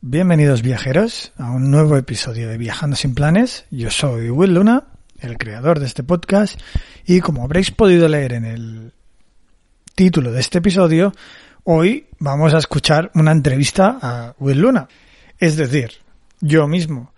[0.00, 3.66] Bienvenidos viajeros a un nuevo episodio de Viajando sin planes.
[3.70, 4.84] Yo soy Will Luna,
[5.20, 6.58] el creador de este podcast,
[7.04, 8.92] y como habréis podido leer en el
[9.94, 11.12] título de este episodio,
[11.64, 14.88] hoy vamos a escuchar una entrevista a Will Luna.
[15.38, 15.92] Es decir,
[16.40, 17.12] yo mismo.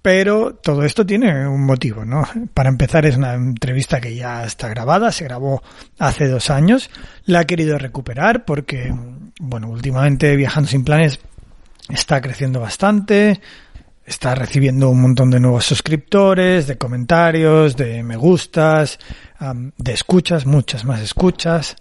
[0.00, 2.26] Pero todo esto tiene un motivo, ¿no?
[2.54, 5.62] Para empezar es una entrevista que ya está grabada, se grabó
[5.98, 6.90] hace dos años,
[7.24, 8.94] la he querido recuperar porque,
[9.40, 11.18] bueno, últimamente Viajando sin planes
[11.88, 13.40] está creciendo bastante,
[14.04, 19.00] está recibiendo un montón de nuevos suscriptores, de comentarios, de me gustas,
[19.76, 21.76] de escuchas, muchas más escuchas.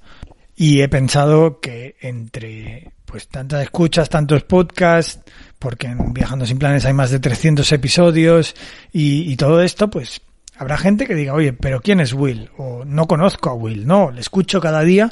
[0.56, 5.22] Y he pensado que entre pues tantas escuchas, tantos podcasts,
[5.60, 8.56] porque en Viajando sin Planes hay más de 300 episodios
[8.92, 10.22] y, y todo esto, pues
[10.58, 12.50] habrá gente que diga, oye, pero ¿quién es Will?
[12.58, 15.12] O no conozco a Will, no, le escucho cada día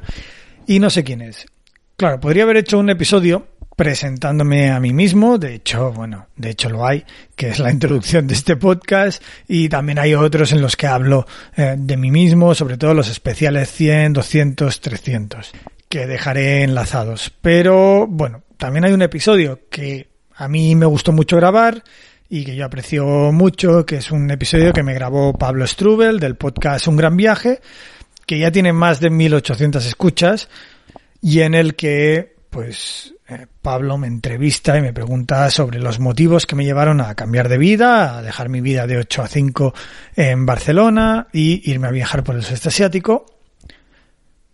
[0.67, 1.45] y no sé quién es.
[1.95, 6.69] Claro, podría haber hecho un episodio presentándome a mí mismo, de hecho, bueno, de hecho
[6.69, 10.75] lo hay, que es la introducción de este podcast, y también hay otros en los
[10.75, 15.51] que hablo eh, de mí mismo, sobre todo los especiales 100, 200, 300,
[15.89, 17.31] que dejaré enlazados.
[17.41, 21.83] Pero, bueno, también hay un episodio que a mí me gustó mucho grabar,
[22.29, 26.35] y que yo aprecio mucho, que es un episodio que me grabó Pablo Strubel del
[26.35, 27.61] podcast Un Gran Viaje,
[28.25, 30.49] que ya tiene más de 1800 escuchas,
[31.21, 36.45] y en el que, pues, eh, Pablo me entrevista y me pregunta sobre los motivos
[36.45, 39.73] que me llevaron a cambiar de vida, a dejar mi vida de 8 a 5
[40.15, 43.25] en Barcelona y irme a viajar por el sudeste asiático.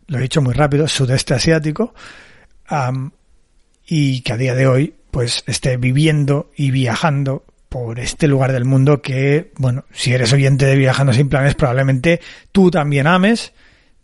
[0.07, 1.93] Lo he dicho muy rápido, sudeste asiático.
[3.87, 8.65] y que a día de hoy, pues, esté viviendo y viajando por este lugar del
[8.65, 12.19] mundo que, bueno, si eres oyente de Viajando sin planes, probablemente
[12.51, 13.53] tú también ames,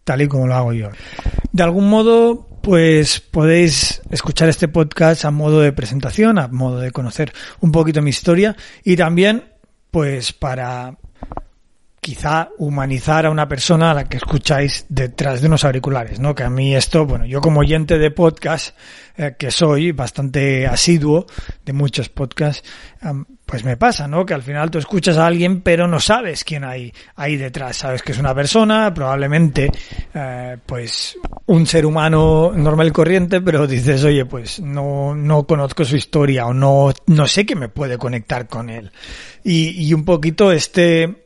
[0.03, 0.89] tal y como lo hago yo.
[1.51, 6.89] De algún modo, pues podéis escuchar este podcast a modo de presentación, a modo de
[6.89, 9.43] conocer un poquito mi historia y también,
[9.91, 10.97] pues para
[12.05, 16.35] quizá humanizar a una persona a la que escucháis detrás de unos auriculares, ¿no?
[16.35, 18.77] Que a mí esto, bueno, yo como oyente de podcast,
[19.17, 21.25] eh, que soy bastante asiduo
[21.65, 22.63] de muchos podcasts,
[23.47, 24.23] pues me pasa, ¿no?
[24.23, 27.77] Que al final tú escuchas a alguien pero no sabes quién hay ahí detrás.
[27.77, 29.71] Sabes que es una persona, probablemente,
[30.13, 31.17] eh, pues,
[31.47, 36.45] un ser humano normal y corriente, pero dices, oye, pues no, no conozco su historia
[36.45, 38.91] o no, no sé qué me puede conectar con él.
[39.44, 41.25] Y, y un poquito este,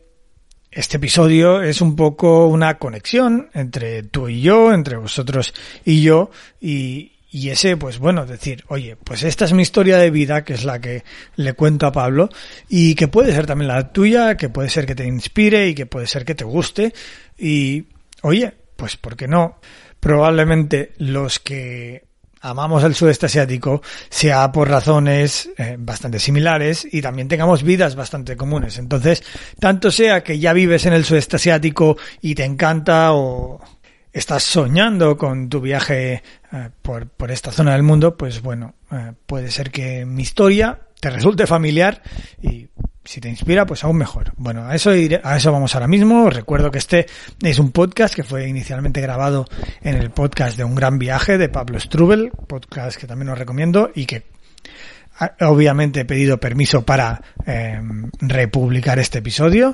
[0.71, 5.53] este episodio es un poco una conexión entre tú y yo, entre vosotros
[5.83, 6.29] y yo,
[6.61, 10.53] y, y ese, pues bueno, decir, oye, pues esta es mi historia de vida, que
[10.53, 11.03] es la que
[11.35, 12.29] le cuento a Pablo,
[12.67, 15.85] y que puede ser también la tuya, que puede ser que te inspire y que
[15.85, 16.93] puede ser que te guste,
[17.37, 17.85] y
[18.21, 19.59] oye, pues ¿por qué no?
[19.99, 22.08] Probablemente los que
[22.41, 28.35] amamos el sudeste asiático sea por razones eh, bastante similares y también tengamos vidas bastante
[28.35, 28.77] comunes.
[28.77, 29.23] Entonces,
[29.59, 33.59] tanto sea que ya vives en el sudeste asiático y te encanta o
[34.11, 39.13] estás soñando con tu viaje eh, por, por esta zona del mundo, pues bueno, eh,
[39.25, 42.01] puede ser que mi historia te resulte familiar
[42.41, 42.67] y
[43.09, 44.33] si te inspira, pues aún mejor.
[44.37, 46.25] Bueno, a eso, iré- a eso vamos ahora mismo.
[46.25, 47.07] Os recuerdo que este
[47.41, 49.47] es un podcast que fue inicialmente grabado
[49.81, 53.89] en el podcast de Un Gran Viaje de Pablo Strubel, podcast que también os recomiendo
[53.95, 54.25] y que
[55.17, 57.81] a- obviamente he pedido permiso para eh,
[58.19, 59.73] republicar este episodio.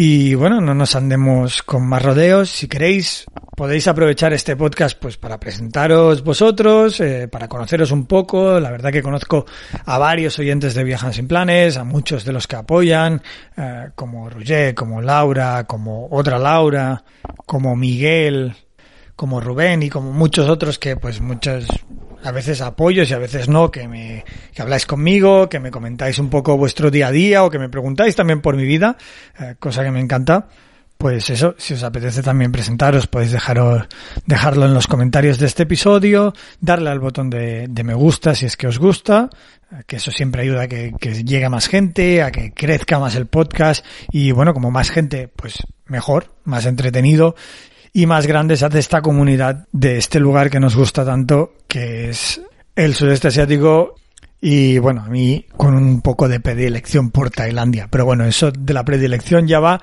[0.00, 2.50] Y bueno, no nos andemos con más rodeos.
[2.50, 3.26] Si queréis,
[3.56, 8.60] podéis aprovechar este podcast pues para presentaros vosotros, eh, para conoceros un poco.
[8.60, 9.44] La verdad que conozco
[9.86, 13.20] a varios oyentes de Viajan sin Planes, a muchos de los que apoyan,
[13.56, 17.02] eh, como Roger, como Laura, como otra Laura,
[17.44, 18.54] como Miguel,
[19.16, 21.66] como Rubén y como muchos otros que pues muchos
[22.22, 24.24] a veces apoyos y a veces no, que me
[24.54, 27.68] que habláis conmigo, que me comentáis un poco vuestro día a día o que me
[27.68, 28.96] preguntáis también por mi vida,
[29.38, 30.48] eh, cosa que me encanta.
[30.96, 33.86] Pues eso, si os apetece también presentaros, podéis dejaros,
[34.26, 38.46] dejarlo en los comentarios de este episodio, darle al botón de, de me gusta si
[38.46, 39.30] es que os gusta,
[39.70, 42.98] eh, que eso siempre ayuda a que, que llegue a más gente, a que crezca
[42.98, 47.36] más el podcast y bueno, como más gente, pues mejor, más entretenido
[47.98, 52.10] y más grande se hace esta comunidad de este lugar que nos gusta tanto, que
[52.10, 52.40] es
[52.76, 53.96] el sudeste asiático
[54.40, 57.88] y bueno, a mí con un poco de predilección por Tailandia.
[57.90, 59.82] Pero bueno, eso de la predilección ya va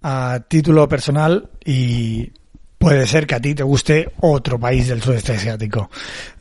[0.00, 2.32] a título personal y
[2.78, 5.90] puede ser que a ti te guste otro país del sudeste asiático.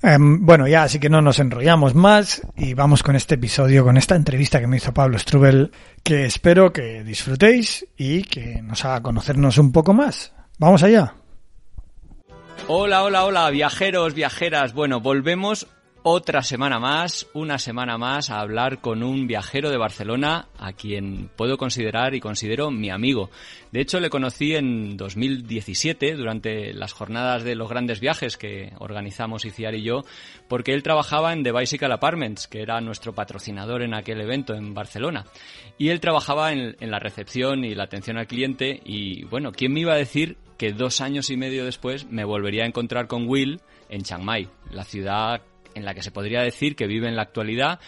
[0.02, 3.98] Em, bueno, ya, así que no nos enrollamos más y vamos con este episodio, con
[3.98, 5.70] esta entrevista que me hizo Pablo Strubel,
[6.02, 10.32] que espero que disfrutéis y que nos haga conocernos un poco más.
[10.64, 11.14] Vamos allá.
[12.70, 14.74] Hola, hola, hola, viajeros, viajeras.
[14.74, 15.68] Bueno, volvemos
[16.04, 21.30] otra semana más, una semana más a hablar con un viajero de Barcelona a quien
[21.36, 23.30] puedo considerar y considero mi amigo.
[23.74, 29.44] De hecho, le conocí en 2017 durante las jornadas de los grandes viajes que organizamos
[29.44, 30.04] Iciar y yo,
[30.48, 34.74] porque él trabajaba en The Bicycle Apartments, que era nuestro patrocinador en aquel evento en
[34.74, 35.26] Barcelona.
[35.78, 39.74] Y él trabajaba en, en la recepción y la atención al cliente y bueno, ¿quién
[39.74, 43.28] me iba a decir que dos años y medio después me volvería a encontrar con
[43.28, 45.42] Will en Chiang Mai, la ciudad
[45.76, 47.80] en la que se podría decir que vive en la actualidad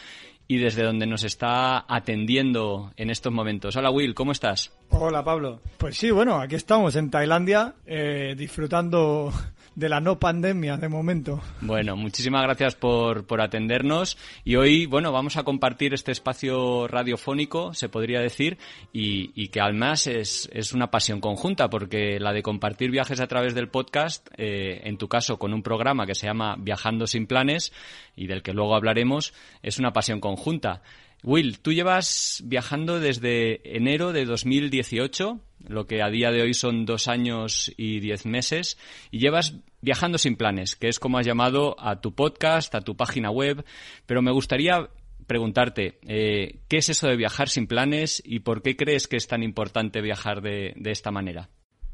[0.48, 3.76] y desde donde nos está atendiendo en estos momentos.
[3.76, 4.72] Hola Will, ¿cómo estás?
[4.90, 5.62] Hola Pablo.
[5.78, 9.32] Pues sí, bueno, aquí estamos en Tailandia eh, disfrutando
[9.76, 11.42] de la no pandemia de momento.
[11.62, 17.74] Bueno, muchísimas gracias por, por atendernos y hoy, bueno, vamos a compartir este espacio radiofónico,
[17.74, 18.58] se podría decir,
[18.94, 23.28] y, y que además es, es, una pasión conjunta porque la de compartir viajes a
[23.28, 27.28] través del podcast, eh, en tu caso con un programa que se llama Viajando sin
[27.28, 27.74] planes
[28.16, 30.82] y del que luego hablaremos, es una pasión conjunta.
[31.26, 36.86] Will, tú llevas viajando desde enero de 2018, lo que a día de hoy son
[36.86, 38.78] dos años y diez meses,
[39.10, 42.96] y llevas viajando sin planes, que es como has llamado a tu podcast, a tu
[42.96, 43.66] página web,
[44.06, 44.88] pero me gustaría
[45.26, 49.28] preguntarte, eh, ¿qué es eso de viajar sin planes y por qué crees que es
[49.28, 51.50] tan importante viajar de, esta manera?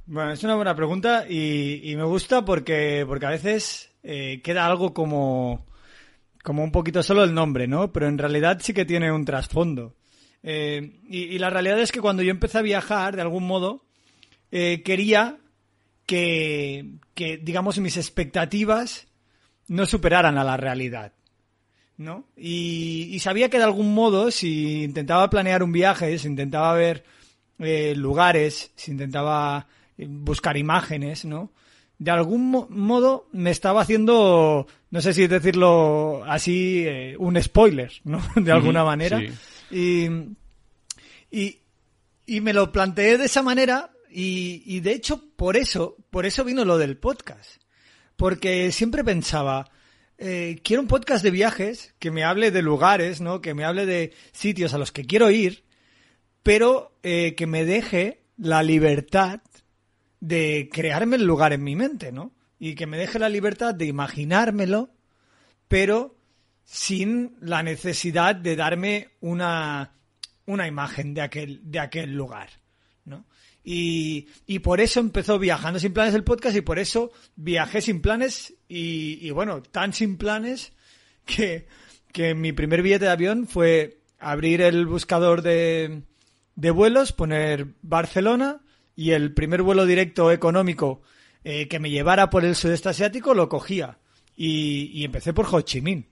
[0.08, 4.66] Bueno, es una buena pregunta y, y me gusta porque, porque a veces eh, queda
[4.66, 5.66] algo como
[6.44, 7.92] como un poquito solo el nombre, ¿no?
[7.92, 9.96] Pero en realidad sí que tiene un trasfondo.
[10.44, 13.86] Eh, y, la realidad es que cuando yo empecé a viajar, de algún modo,
[14.52, 15.38] eh, quería
[16.06, 19.08] que, que, digamos, mis expectativas
[19.68, 21.14] no superaran a la realidad,
[21.98, 22.26] ¿no?
[22.36, 27.04] Y, y, sabía que de algún modo, si intentaba planear un viaje, si intentaba ver
[27.60, 29.68] eh, lugares, si intentaba
[29.98, 31.52] buscar imágenes, ¿no?
[32.02, 37.92] De algún mo modo me estaba haciendo, no sé si decirlo así, eh, un spoiler,
[38.06, 38.20] ¿no?
[38.36, 39.20] De alguna manera.
[39.20, 39.30] Sí.
[39.70, 40.10] Y,
[41.30, 41.60] y,
[42.26, 46.44] y, me lo planteé de esa manera y, y, de hecho por eso, por eso
[46.44, 47.62] vino lo del podcast.
[48.16, 49.70] Porque siempre pensaba,
[50.18, 53.42] eh, quiero un podcast de viajes que me hable de lugares, ¿no?
[53.42, 55.66] Que me hable de sitios a los que quiero ir,
[56.42, 59.42] pero eh, que me deje la libertad
[60.22, 62.32] de crearme el lugar en mi mente, ¿no?
[62.60, 64.92] Y que me deje la libertad de imaginármelo,
[65.68, 66.16] pero
[66.64, 69.96] sin la necesidad de darme una,
[70.46, 72.50] una imagen de aquel, de aquel lugar,
[73.04, 73.26] ¿no?
[73.64, 78.02] Y, y por eso empezó Viajando sin planes el podcast y por eso viajé sin
[78.02, 80.74] planes y, y bueno, tan sin planes
[81.26, 81.68] que,
[82.12, 86.04] que mi primer billete de avión fue abrir el buscador de,
[86.56, 88.62] de vuelos, poner Barcelona,
[88.96, 91.02] y el primer vuelo directo económico
[91.44, 93.98] eh, que me llevara por el sudeste asiático lo cogía.
[94.36, 96.08] Y, y empecé por Ho Chi Minh.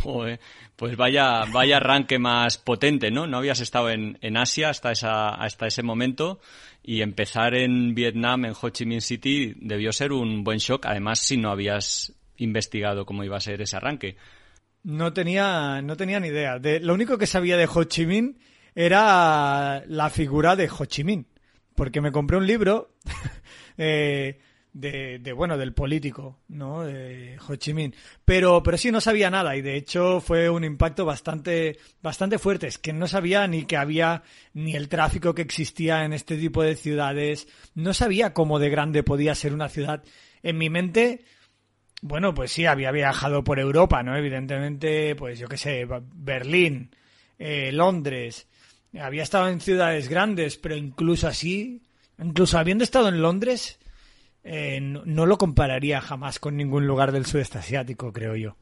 [0.00, 0.38] Joder,
[0.76, 3.26] pues vaya, vaya arranque más potente, ¿no?
[3.26, 6.40] No habías estado en, en Asia hasta, esa, hasta ese momento
[6.84, 11.18] y empezar en Vietnam, en Ho Chi Minh City, debió ser un buen shock, además
[11.18, 14.16] si no habías investigado cómo iba a ser ese arranque.
[14.84, 16.58] No tenía, no tenía ni idea.
[16.58, 18.38] De, lo único que sabía de Ho Chi Minh
[18.74, 21.26] era la figura de Ho Chi Minh
[21.74, 22.94] porque me compré un libro
[23.78, 24.38] eh,
[24.72, 26.82] de, de, bueno, del político, ¿no?
[26.82, 27.94] De Ho Chi Minh.
[28.24, 32.66] Pero, pero sí, no sabía nada y de hecho fue un impacto bastante, bastante fuerte.
[32.66, 34.22] Es que no sabía ni que había
[34.54, 37.48] ni el tráfico que existía en este tipo de ciudades.
[37.74, 40.02] No sabía cómo de grande podía ser una ciudad.
[40.42, 41.24] En mi mente,
[42.00, 44.16] bueno, pues sí, había viajado por Europa, ¿no?
[44.16, 46.94] Evidentemente, pues yo qué sé, Berlín,
[47.38, 48.48] eh, Londres,
[49.00, 51.82] había estado en ciudades grandes, pero incluso así,
[52.18, 53.78] incluso habiendo estado en Londres,
[54.44, 58.56] eh, no, lo compararía jamás con ningún lugar del sudeste asiático, creo yo.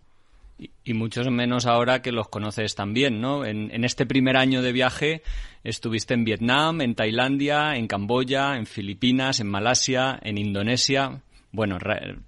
[0.58, 3.46] Y, y muchos menos ahora que los conoces también, ¿no?
[3.46, 5.22] En, en, este primer año de viaje
[5.64, 11.22] estuviste en Vietnam, en Tailandia, en Camboya, en Filipinas, en Malasia, en Indonesia
[11.52, 11.78] bueno,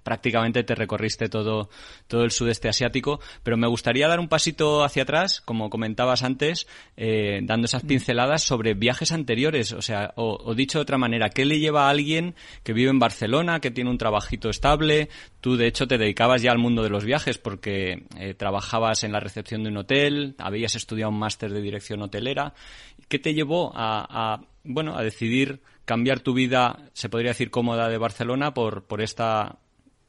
[0.03, 1.69] prácticamente te recorriste todo,
[2.07, 6.67] todo el sudeste asiático, pero me gustaría dar un pasito hacia atrás, como comentabas antes,
[6.97, 11.29] eh, dando esas pinceladas sobre viajes anteriores, o sea, o, o, dicho de otra manera,
[11.29, 15.09] ¿qué le lleva a alguien que vive en Barcelona, que tiene un trabajito estable?
[15.39, 19.13] Tú, de hecho, te dedicabas ya al mundo de los viajes porque eh, trabajabas en
[19.13, 22.53] la recepción de un hotel, habías estudiado un máster de dirección hotelera.
[23.07, 27.89] ¿Qué te llevó a, a bueno, a decidir cambiar tu vida, se podría decir cómoda
[27.89, 29.59] de Barcelona por, por esta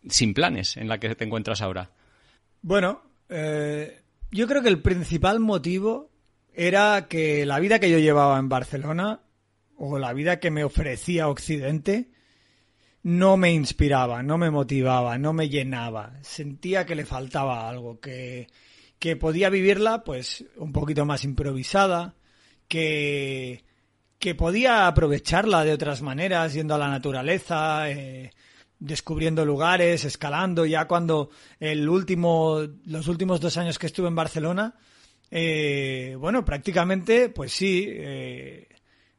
[0.08, 1.90] sin planes en la que te encuentras ahora?
[2.62, 6.10] Bueno, eh, yo creo que el principal motivo
[6.52, 9.20] era que la vida que yo llevaba en Barcelona
[9.76, 12.10] o la vida que me ofrecía Occidente
[13.02, 16.14] no me inspiraba, no me motivaba, no me llenaba.
[16.22, 18.48] Sentía que le faltaba algo, que,
[18.98, 22.14] que podía vivirla pues un poquito más improvisada,
[22.66, 23.62] que,
[24.24, 28.32] que podía aprovecharla de otras maneras, yendo a la naturaleza, eh,
[28.78, 30.64] descubriendo lugares, escalando.
[30.64, 31.28] Ya cuando
[31.60, 34.76] el último, los últimos dos años que estuve en Barcelona,
[35.30, 38.66] eh, bueno, prácticamente, pues sí, eh,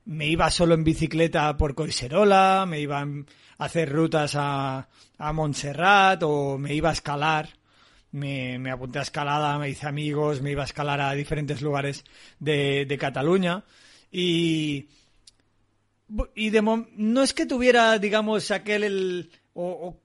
[0.05, 6.23] me iba solo en bicicleta por Coiserola, me iba a hacer rutas a, a Montserrat
[6.23, 7.49] o me iba a escalar.
[8.11, 12.03] Me, me, apunté a escalada, me hice amigos, me iba a escalar a diferentes lugares
[12.39, 13.65] de, de Cataluña.
[14.11, 14.87] Y,
[16.35, 19.99] y de no es que tuviera, digamos, aquel el, o,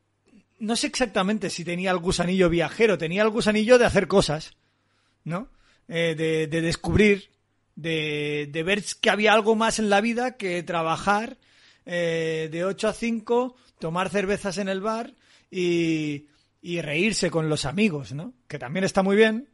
[0.59, 4.57] no sé exactamente si tenía el gusanillo viajero, tenía el gusanillo de hacer cosas,
[5.25, 5.49] ¿no?
[5.89, 7.31] Eh, de, de, descubrir,
[7.75, 11.39] de, de, ver que había algo más en la vida que trabajar
[11.85, 15.15] eh, de 8 a 5, tomar cervezas en el bar
[15.51, 16.27] y,
[16.63, 18.35] y reírse con los amigos, ¿no?
[18.47, 19.49] Que también está muy bien,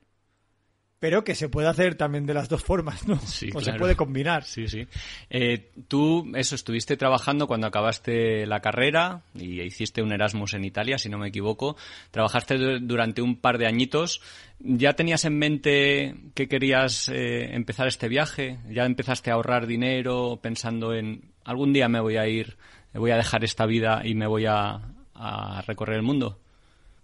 [1.06, 3.16] pero que se puede hacer también de las dos formas, ¿no?
[3.20, 3.64] Sí, o claro.
[3.64, 4.42] se puede combinar.
[4.42, 4.88] Sí, sí.
[5.30, 10.98] Eh, tú, eso, estuviste trabajando cuando acabaste la carrera y hiciste un Erasmus en Italia,
[10.98, 11.76] si no me equivoco.
[12.10, 14.20] Trabajaste durante un par de añitos.
[14.58, 18.58] ¿Ya tenías en mente que querías eh, empezar este viaje?
[18.68, 22.56] ¿Ya empezaste a ahorrar dinero pensando en algún día me voy a ir,
[22.92, 24.80] voy a dejar esta vida y me voy a,
[25.14, 26.40] a recorrer el mundo?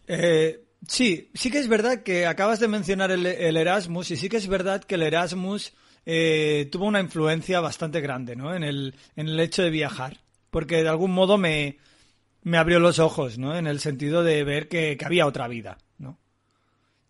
[0.09, 0.59] Eh,
[0.89, 4.37] Sí, sí que es verdad que acabas de mencionar el, el Erasmus y sí que
[4.37, 5.73] es verdad que el Erasmus
[6.05, 8.55] eh, tuvo una influencia bastante grande ¿no?
[8.55, 10.21] en, el, en el hecho de viajar,
[10.51, 11.79] porque de algún modo me,
[12.43, 13.57] me abrió los ojos, ¿no?
[13.57, 16.19] en el sentido de ver que, que, había otra vida, ¿no?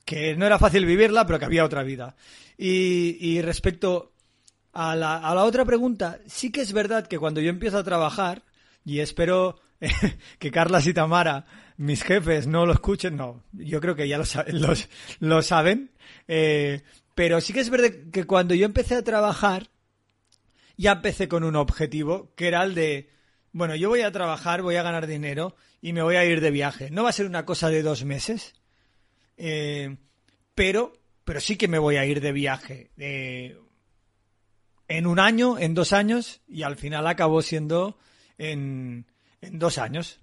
[0.04, 2.16] que no era fácil vivirla, pero que había otra vida.
[2.58, 4.12] Y, y respecto
[4.74, 7.84] a la, a la otra pregunta, sí que es verdad que cuando yo empiezo a
[7.84, 8.42] trabajar,
[8.84, 9.58] y espero
[10.38, 11.46] que Carlas y Tamara,
[11.82, 15.90] mis jefes, no lo escuchen, no, yo creo que ya lo, los, lo saben,
[16.28, 16.82] eh,
[17.14, 19.68] pero sí que es verdad que cuando yo empecé a trabajar,
[20.76, 23.10] ya empecé con un objetivo, que era el de,
[23.50, 26.52] bueno, yo voy a trabajar, voy a ganar dinero y me voy a ir de
[26.52, 26.90] viaje.
[26.90, 28.54] No va a ser una cosa de dos meses,
[29.36, 29.96] eh,
[30.54, 30.92] pero,
[31.24, 32.92] pero sí que me voy a ir de viaje.
[32.96, 33.58] Eh,
[34.86, 37.98] en un año, en dos años, y al final acabó siendo
[38.38, 39.06] en,
[39.40, 40.21] en dos años.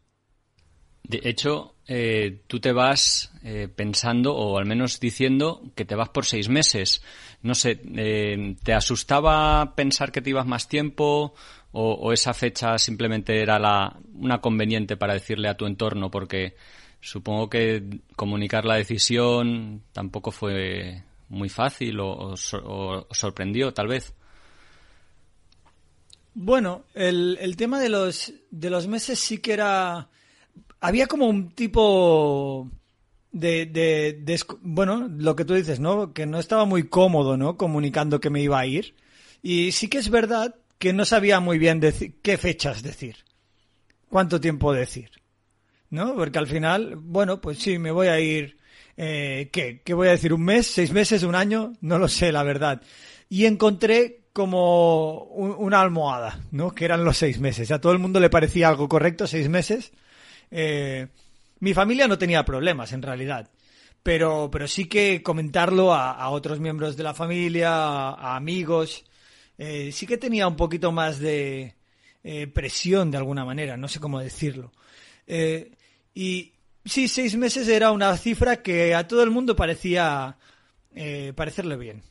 [1.04, 6.10] De hecho, eh, tú te vas eh, pensando, o al menos diciendo, que te vas
[6.10, 7.02] por seis meses.
[7.42, 11.34] No sé, eh, ¿te asustaba pensar que te ibas más tiempo?
[11.72, 16.12] O, esa fecha simplemente era la, una conveniente para decirle a tu entorno?
[16.12, 16.56] Porque
[17.00, 24.14] supongo que comunicar la decisión tampoco fue muy fácil o, o, o sorprendió, tal vez.
[26.34, 30.08] Bueno, el, el tema de los, de los meses sí que era...
[30.82, 32.70] Había como un tipo
[33.32, 36.14] de, de, Bueno, lo que tú dices, ¿no?
[36.14, 37.58] Que no estaba muy cómodo, ¿no?
[37.58, 38.96] Comunicando que me iba a ir.
[39.42, 41.82] Y sí que es verdad que no sabía muy bien
[42.22, 43.18] qué fechas decir.
[44.10, 45.12] Cuánto tiempo decir.
[45.90, 46.16] ¿No?
[46.16, 48.58] Porque al final, bueno, pues sí, me voy a ir...
[49.02, 49.82] Eh, ¿Qué?
[49.84, 50.34] ¿Qué voy a decir?
[50.34, 50.68] ¿Un mes?
[50.68, 51.24] ¿Seis meses?
[51.24, 51.74] ¿Un año?
[51.80, 52.82] No lo sé, la verdad.
[53.30, 56.76] Y encontré como un, una almohada, ¿no?
[56.76, 57.72] Que eran los seis meses.
[57.72, 59.94] A todo el mundo le parecía algo correcto, seis meses.
[60.52, 61.08] Eh,
[61.60, 63.50] mi familia no tenía problemas, en realidad.
[64.04, 69.06] Pero, pero sí que comentarlo a, a otros miembros de la familia, a, a amigos,
[69.58, 71.76] eh, sí que tenía un poquito más de
[72.24, 74.72] eh, presión de alguna manera, no sé cómo decirlo.
[76.14, 76.54] Y
[76.86, 80.38] sí, seis meses era una cifra que a todo el mundo parecía
[81.36, 82.02] parecerle bien.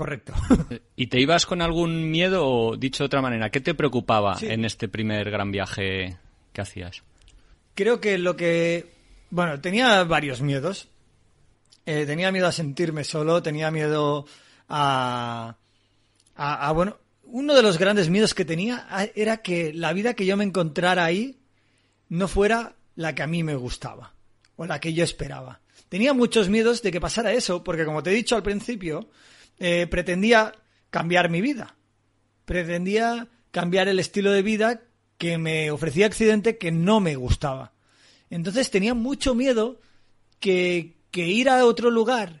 [0.00, 0.32] Correcto.
[0.96, 4.46] ¿Y te ibas con algún miedo o, dicho de otra manera, qué te preocupaba sí.
[4.46, 6.16] en este primer gran viaje
[6.54, 7.02] que hacías?
[7.74, 8.92] Creo que lo que...
[9.30, 10.88] Bueno, tenía varios miedos.
[11.86, 14.26] Eh, tenía miedo a sentirme solo, tenía miedo
[14.68, 15.56] a,
[16.36, 16.72] a.
[16.72, 20.44] Bueno, uno de los grandes miedos que tenía era que la vida que yo me
[20.44, 21.40] encontrara ahí
[22.08, 24.14] no fuera la que a mí me gustaba
[24.56, 25.60] o la que yo esperaba.
[25.88, 29.08] Tenía muchos miedos de que pasara eso, porque como te he dicho al principio,
[29.58, 30.52] eh, pretendía
[30.90, 31.76] cambiar mi vida.
[32.44, 34.82] Pretendía cambiar el estilo de vida
[35.20, 37.74] que me ofrecía Occidente que no me gustaba.
[38.30, 39.78] Entonces tenía mucho miedo
[40.38, 42.40] que, que ir a otro lugar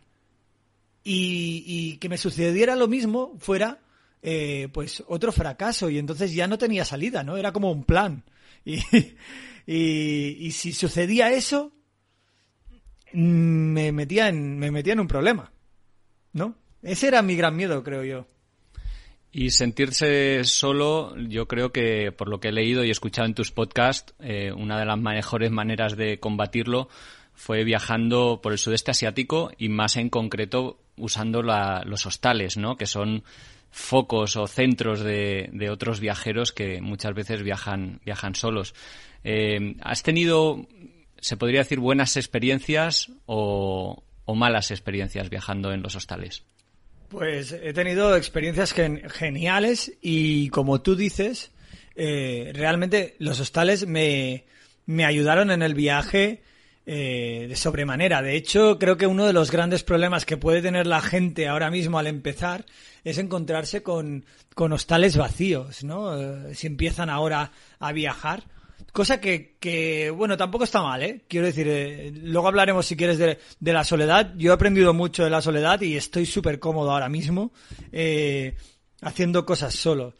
[1.04, 3.80] y, y, que me sucediera lo mismo fuera
[4.22, 7.36] eh, pues otro fracaso y entonces ya no tenía salida, ¿no?
[7.36, 8.24] Era como un plan.
[8.64, 8.78] Y,
[9.66, 11.72] y, y si sucedía eso,
[13.12, 15.52] mm, me metía en, me metía en un problema,
[16.32, 16.54] ¿no?
[16.82, 18.26] Ese era mi gran miedo, creo yo.
[19.32, 23.52] Y sentirse solo, yo creo que por lo que he leído y escuchado en tus
[23.52, 26.88] podcasts, eh, una de las mejores maneras de combatirlo
[27.32, 32.76] fue viajando por el sudeste asiático y más en concreto usando la- los hostales, ¿no?
[32.76, 33.22] Que son
[33.70, 38.74] focos o centros de, otros viajeros que muchas veces viajan, viajan solos.
[39.22, 40.66] Eh, ¿Has tenido,
[41.20, 44.02] se podría decir, buenas experiencias o
[44.34, 46.42] malas experiencias viajando en los hostales?
[47.10, 51.50] Pues he tenido experiencias gen- geniales y como tú dices,
[51.96, 54.44] eh, realmente los hostales me,
[54.86, 56.42] me ayudaron en el viaje
[56.86, 58.22] eh, de sobremanera.
[58.22, 61.68] De hecho, creo que uno de los grandes problemas que puede tener la gente ahora
[61.68, 62.64] mismo al empezar
[63.02, 64.24] es encontrarse con,
[64.54, 66.16] con hostales vacíos, ¿no?
[66.48, 67.50] Eh, si empiezan ahora
[67.80, 68.44] a viajar.
[68.92, 71.24] Cosa que, que, bueno, tampoco está mal, ¿eh?
[71.28, 74.34] Quiero decir, eh, luego hablaremos, si quieres, de, de la soledad.
[74.36, 77.52] Yo he aprendido mucho de la soledad y estoy súper cómodo ahora mismo
[77.92, 78.56] eh,
[79.00, 80.14] haciendo cosas solo.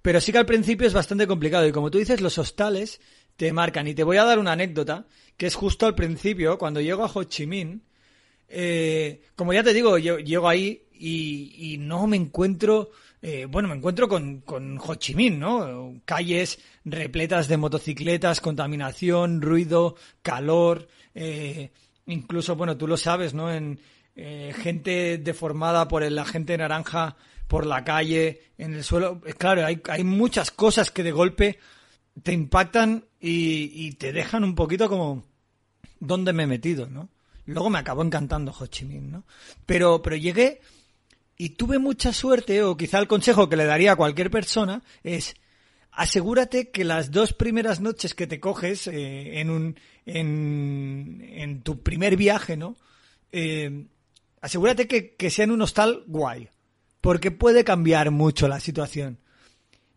[0.00, 3.00] Pero sí que al principio es bastante complicado y como tú dices, los hostales
[3.36, 3.86] te marcan.
[3.88, 7.10] Y te voy a dar una anécdota, que es justo al principio, cuando llego a
[7.12, 7.82] Ho Chi Minh,
[8.48, 12.90] eh, como ya te digo, yo llego ahí y, y no me encuentro,
[13.26, 15.94] eh, bueno, me encuentro con, con Ho Chi Minh, ¿no?
[16.04, 21.70] Calles repletas de motocicletas, contaminación, ruido, calor, eh,
[22.04, 23.50] incluso, bueno, tú lo sabes, ¿no?
[23.50, 23.80] En
[24.14, 27.16] eh, gente deformada por el agente naranja
[27.48, 29.22] por la calle, en el suelo.
[29.38, 31.58] Claro, hay, hay muchas cosas que de golpe
[32.22, 35.24] te impactan y, y te dejan un poquito como
[35.98, 37.08] dónde me he metido, ¿no?
[37.46, 39.24] Luego me acabó encantando Ho Chi Minh, ¿no?
[39.64, 40.60] Pero, pero llegué
[41.36, 45.34] y tuve mucha suerte, o quizá el consejo que le daría a cualquier persona es
[45.90, 49.76] asegúrate que las dos primeras noches que te coges eh, en un
[50.06, 52.76] en, en tu primer viaje, ¿no?
[53.32, 53.86] Eh,
[54.40, 56.50] asegúrate que, que sea en un hostal guay,
[57.00, 59.18] porque puede cambiar mucho la situación.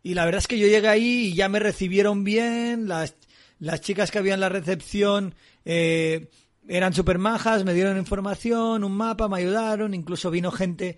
[0.03, 3.15] Y la verdad es que yo llegué ahí y ya me recibieron bien, las,
[3.59, 5.35] las chicas que había en la recepción
[5.65, 6.29] eh,
[6.67, 10.97] eran súper majas, me dieron información, un mapa, me ayudaron, incluso vino gente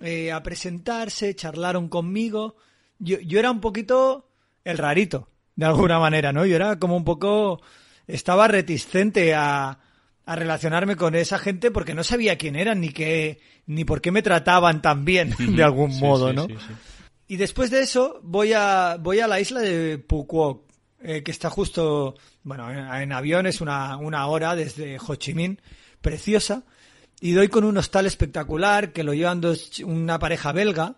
[0.00, 2.56] eh, a presentarse, charlaron conmigo.
[2.98, 4.28] Yo, yo era un poquito
[4.64, 6.44] el rarito, de alguna manera, ¿no?
[6.46, 7.60] Yo era como un poco,
[8.06, 9.78] estaba reticente a,
[10.26, 14.10] a relacionarme con esa gente porque no sabía quién eran ni qué, ni por qué
[14.10, 16.46] me trataban tan bien, de algún Sí, modo, sí, ¿no?
[16.46, 16.54] sí.
[17.28, 20.62] Y después de eso voy a voy a la isla de Phuoc,
[21.00, 25.34] eh, que está justo, bueno, en, en avión es una, una hora desde Ho Chi
[25.34, 25.60] Minh,
[26.00, 26.64] preciosa,
[27.20, 30.96] y doy con un hostal espectacular que lo llevan dos, una pareja belga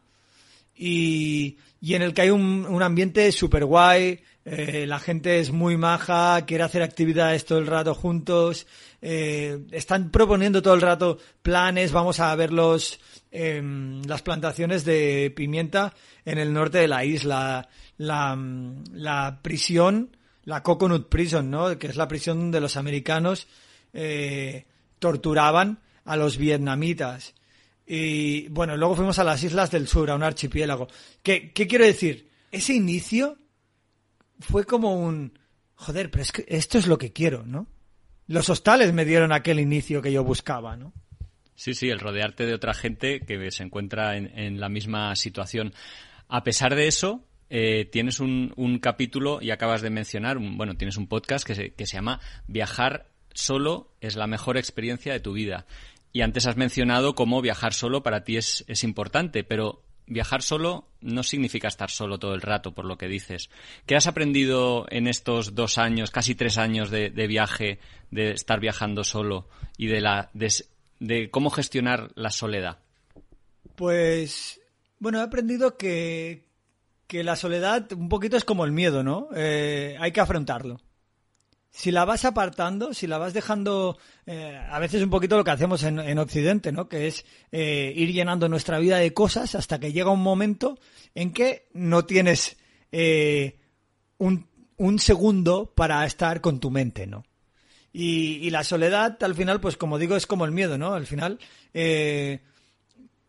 [0.74, 5.52] y, y en el que hay un, un ambiente súper guay, eh, la gente es
[5.52, 8.66] muy maja, quiere hacer actividades todo el rato juntos,
[9.02, 12.98] eh, están proponiendo todo el rato planes, vamos a ver los,
[13.30, 18.38] em, las plantaciones de pimienta en el norte de la isla, la,
[18.92, 21.78] la prisión, la Coconut Prison, ¿no?
[21.78, 23.46] que es la prisión donde los americanos
[23.92, 24.64] eh,
[24.98, 27.34] torturaban a los vietnamitas.
[27.86, 30.88] Y bueno, luego fuimos a las islas del sur, a un archipiélago.
[31.22, 32.30] ¿Qué, qué quiero decir?
[32.52, 33.38] Ese inicio
[34.38, 35.38] fue como un...
[35.74, 37.66] Joder, pero es que esto es lo que quiero, ¿no?
[38.26, 40.92] Los hostales me dieron aquel inicio que yo buscaba, ¿no?
[41.54, 45.74] Sí, sí, el rodearte de otra gente que se encuentra en, la misma situación.
[46.28, 50.76] A pesar de eso, eh, tienes un, un capítulo y acabas de mencionar, un- bueno,
[50.76, 55.20] tienes un podcast que se, que se llama Viajar solo es la mejor experiencia de
[55.20, 55.66] tu vida.
[56.12, 60.88] Y antes has mencionado cómo viajar solo para ti es, es importante, pero viajar solo
[61.00, 63.48] no significa estar solo todo el rato, por lo que dices.
[63.86, 67.78] ¿Qué has aprendido en estos dos años, casi tres años de, de viaje,
[68.10, 72.78] de estar viajando solo y de la de, cómo gestionar la soledad?
[73.76, 74.60] Pues,
[74.98, 76.44] bueno, he aprendido que,
[77.06, 79.28] que la soledad un poquito es como el miedo, ¿no?
[79.34, 80.80] Eh, hay que afrontarlo.
[81.70, 85.52] Si la vas apartando, si la vas dejando, eh, a veces un poquito lo que
[85.52, 86.88] hacemos en, en Occidente, ¿no?
[86.88, 90.78] Que es eh, ir llenando nuestra vida de cosas hasta que llega un momento
[91.14, 92.56] en que no tienes
[92.90, 93.60] eh,
[94.18, 97.24] un, un segundo para estar con tu mente, ¿no?
[97.92, 100.94] Y, y la soledad, al final, pues como digo, es como el miedo, ¿no?
[100.94, 101.38] Al final,
[101.74, 102.40] eh,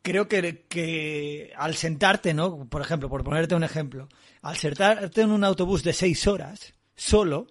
[0.01, 2.67] creo que, que al sentarte, ¿no?
[2.69, 4.08] Por ejemplo, por ponerte un ejemplo,
[4.41, 7.47] al sentarte en un autobús de seis horas, solo,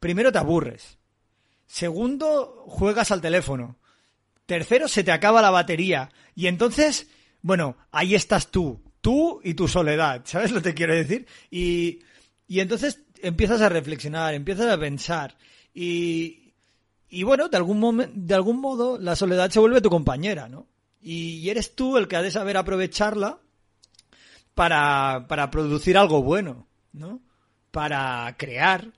[0.00, 0.98] primero te aburres.
[1.66, 3.76] Segundo, juegas al teléfono.
[4.46, 6.10] Tercero, se te acaba la batería.
[6.34, 7.08] Y entonces
[7.40, 11.26] bueno, ahí estás tú, tú y tu soledad, ¿sabes lo que quiero decir?
[11.50, 12.00] Y,
[12.46, 15.36] y entonces empiezas a reflexionar, empiezas a pensar
[15.72, 16.52] y,
[17.08, 20.66] y bueno, de algún, momen- de algún modo la soledad se vuelve tu compañera, ¿no?
[21.00, 23.38] Y, y eres tú el que ha de saber aprovecharla
[24.54, 27.20] para, para producir algo bueno, ¿no?
[27.70, 28.88] Para crear,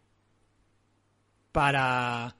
[1.53, 2.37] para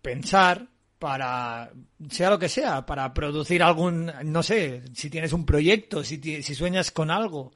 [0.00, 1.72] pensar, para
[2.10, 6.54] sea lo que sea, para producir algún, no sé, si tienes un proyecto, si, si
[6.54, 7.52] sueñas con algo,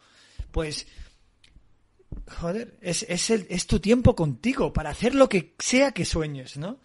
[0.50, 0.86] pues,
[2.38, 6.56] joder, es, es, el- es tu tiempo contigo para hacer lo que sea que sueñes,
[6.56, 6.80] ¿no?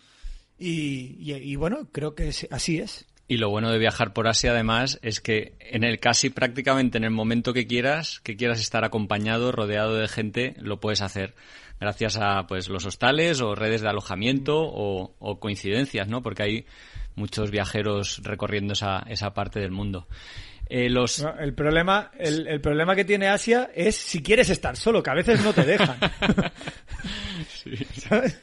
[0.57, 3.05] Y, y, y bueno, creo que es- así es.
[3.27, 7.05] Y lo bueno de viajar por Asia, además, es que en el casi prácticamente en
[7.05, 11.33] el momento que quieras, que quieras estar acompañado, rodeado de gente, lo puedes hacer
[11.81, 16.21] gracias a pues los hostales o redes de alojamiento o, o coincidencias, ¿no?
[16.23, 16.65] Porque hay
[17.15, 20.07] muchos viajeros recorriendo esa, esa parte del mundo.
[20.69, 24.77] Eh, los, No, El problema, el, el problema que tiene Asia es si quieres estar
[24.77, 25.97] solo, que a veces no te dejan.
[27.97, 28.41] ¿Sabes?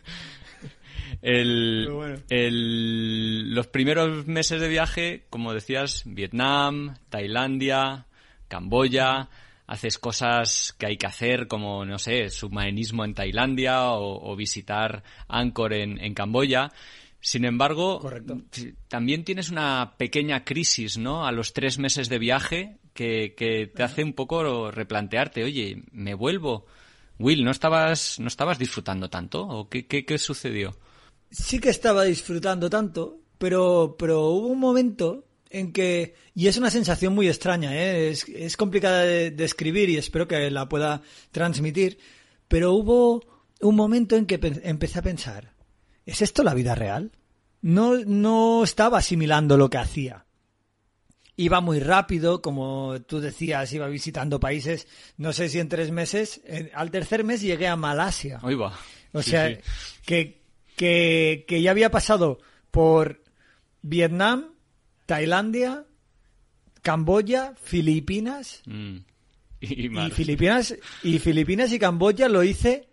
[1.23, 2.17] El, bueno.
[2.29, 8.07] el- los primeros meses de viaje, como decías, Vietnam, Tailandia,
[8.47, 9.29] Camboya,
[9.69, 15.05] haces cosas que hay que hacer, como, no sé, submarinismo en Tailandia o, o visitar
[15.29, 16.73] Angkor en, en Camboya.
[17.21, 18.41] Sin embargo, Correcto.
[18.89, 21.27] también tienes una pequeña crisis, ¿no?
[21.27, 26.15] A los tres meses de viaje que, que te hace un poco replantearte, oye, ¿me
[26.15, 26.67] vuelvo?
[27.19, 29.47] Will, ¿no estabas, no estabas disfrutando tanto?
[29.47, 30.77] ¿O qué, qué, qué sucedió?
[31.31, 36.71] sí que estaba disfrutando tanto, pero, pero hubo un momento en que, y es una
[36.71, 38.11] sensación muy extraña, ¿eh?
[38.11, 41.99] es, es complicada de describir y espero que la pueda transmitir,
[42.49, 43.25] pero hubo
[43.61, 45.55] un momento en que pe- empecé a pensar,
[46.07, 47.13] ¿es esto la vida real?
[47.61, 50.27] No, no estaba asimilando lo que hacía.
[51.37, 56.41] Iba muy rápido, como tú decías, iba visitando países, no sé si en tres meses,
[56.45, 58.41] en- al tercer mes llegué a Malasia.
[58.43, 58.77] Ahí va.
[59.13, 59.57] O Sí, sea, sí.
[60.05, 60.43] Que,
[60.77, 62.39] que, que ya había pasado
[62.71, 63.23] por
[63.83, 64.53] Vietnam,
[65.09, 65.87] Tailandia,
[66.83, 68.99] Camboya, Filipinas Mm.
[69.61, 70.11] Y, y.
[70.13, 72.89] Filipinas y Filipinas y Camboya lo hice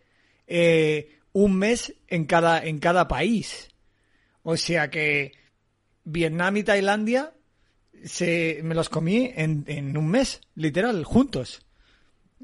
[0.48, 3.70] eh, un mes en cada en cada país.
[4.42, 5.34] O sea que
[6.06, 7.34] Vietnam y Tailandia
[8.04, 11.62] se me los comí en, en un mes, literal, juntos.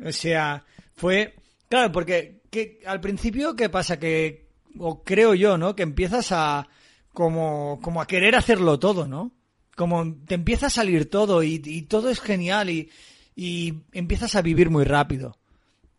[0.06, 1.34] O sea, fue
[1.68, 5.76] claro porque que, al principio qué pasa que o creo yo, ¿no?
[5.76, 6.68] Que empiezas a
[7.12, 9.41] como como a querer hacerlo todo, ¿no?
[9.76, 12.90] Como te empieza a salir todo y, todo es genial y,
[13.36, 15.38] y empiezas a vivir muy rápido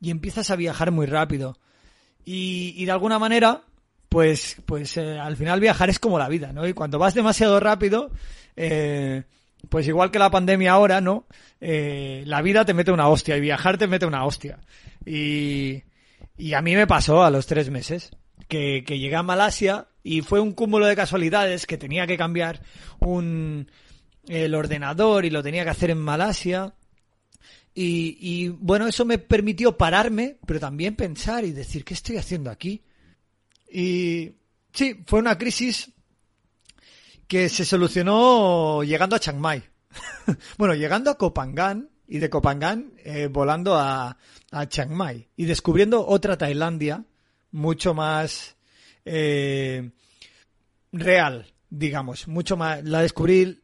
[0.00, 1.58] y empiezas a viajar muy rápido
[2.24, 3.62] y, y de alguna manera
[4.08, 6.68] pues pues eh, al final viajar es como la vida, ¿no?
[6.68, 8.10] Y cuando vas demasiado rápido
[8.56, 9.24] eh,
[9.68, 11.26] pues igual que la pandemia ahora, ¿no?
[11.60, 14.58] Eh, la vida te mete una hostia y viajar te mete una hostia.
[15.06, 15.82] Y,
[16.36, 18.10] y a mí me pasó a los tres meses
[18.48, 22.60] que, que llegué a Malasia y fue un cúmulo de casualidades que tenía que cambiar
[22.98, 23.70] un,
[24.26, 26.74] el ordenador y lo tenía que hacer en Malasia.
[27.74, 32.82] Y, bueno, eso me permitió pararme, pero también pensar y decir, ¿qué estoy haciendo aquí?
[33.70, 34.32] Y
[34.74, 35.90] sí, fue una crisis
[37.26, 39.62] que se solucionó llegando a Chiang Mai.
[40.58, 44.18] bueno, llegando a Kopangan y de Kopangan eh, volando a,
[44.50, 47.06] a Chiang Mai y descubriendo otra Tailandia
[47.52, 48.56] mucho más
[49.04, 49.90] eh,
[50.92, 52.84] real, digamos, mucho más.
[52.84, 53.62] La descubrí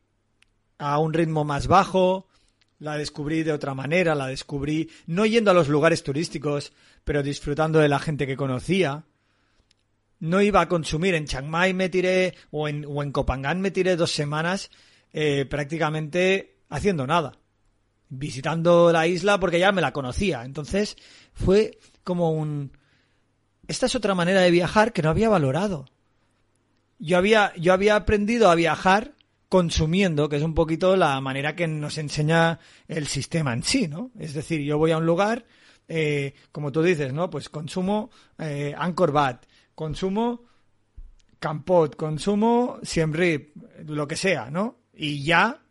[0.79, 2.29] a un ritmo más bajo,
[2.79, 6.73] la descubrí de otra manera, la descubrí no yendo a los lugares turísticos,
[7.05, 9.05] pero disfrutando de la gente que conocía.
[10.21, 13.71] No iba a consumir en Chiang Mai me tiré o en, o en Kopangan me
[13.71, 14.71] tiré dos semanas
[15.13, 17.39] eh, prácticamente haciendo nada,
[18.09, 20.45] visitando la isla porque ya me la conocía.
[20.45, 20.97] Entonces
[21.33, 22.73] fue como un
[23.69, 25.87] esta es otra manera de viajar que no había valorado.
[26.99, 29.15] Yo había, yo había aprendido a viajar
[29.49, 34.11] consumiendo, que es un poquito la manera que nos enseña el sistema en sí, ¿no?
[34.19, 35.45] Es decir, yo voy a un lugar,
[35.87, 37.31] eh, como tú dices, ¿no?
[37.31, 39.43] Pues consumo eh, Angkor Wat,
[39.75, 40.45] consumo
[41.39, 43.51] Kampot, consumo Siem Reap,
[43.87, 44.79] lo que sea, ¿no?
[44.95, 45.63] Y ya,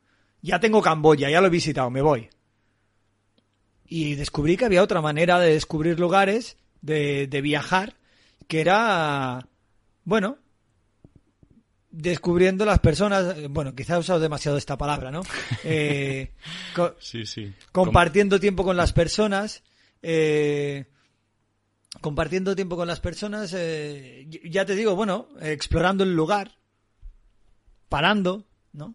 [0.42, 2.30] ya tengo Camboya, ya lo he visitado, me voy.
[3.86, 7.96] Y descubrí que había otra manera de descubrir lugares, de, de viajar,
[8.48, 9.48] que era,
[10.04, 10.38] bueno,
[11.92, 15.22] descubriendo las personas, bueno, quizá he usado demasiado esta palabra, ¿no?
[15.64, 16.32] Eh,
[16.74, 17.54] co- Sí, sí.
[17.72, 19.64] compartiendo tiempo con las personas,
[20.02, 20.86] eh,
[22.02, 26.58] compartiendo tiempo con las personas, eh, ya te digo, bueno, explorando el lugar,
[27.90, 28.94] parando, ¿no?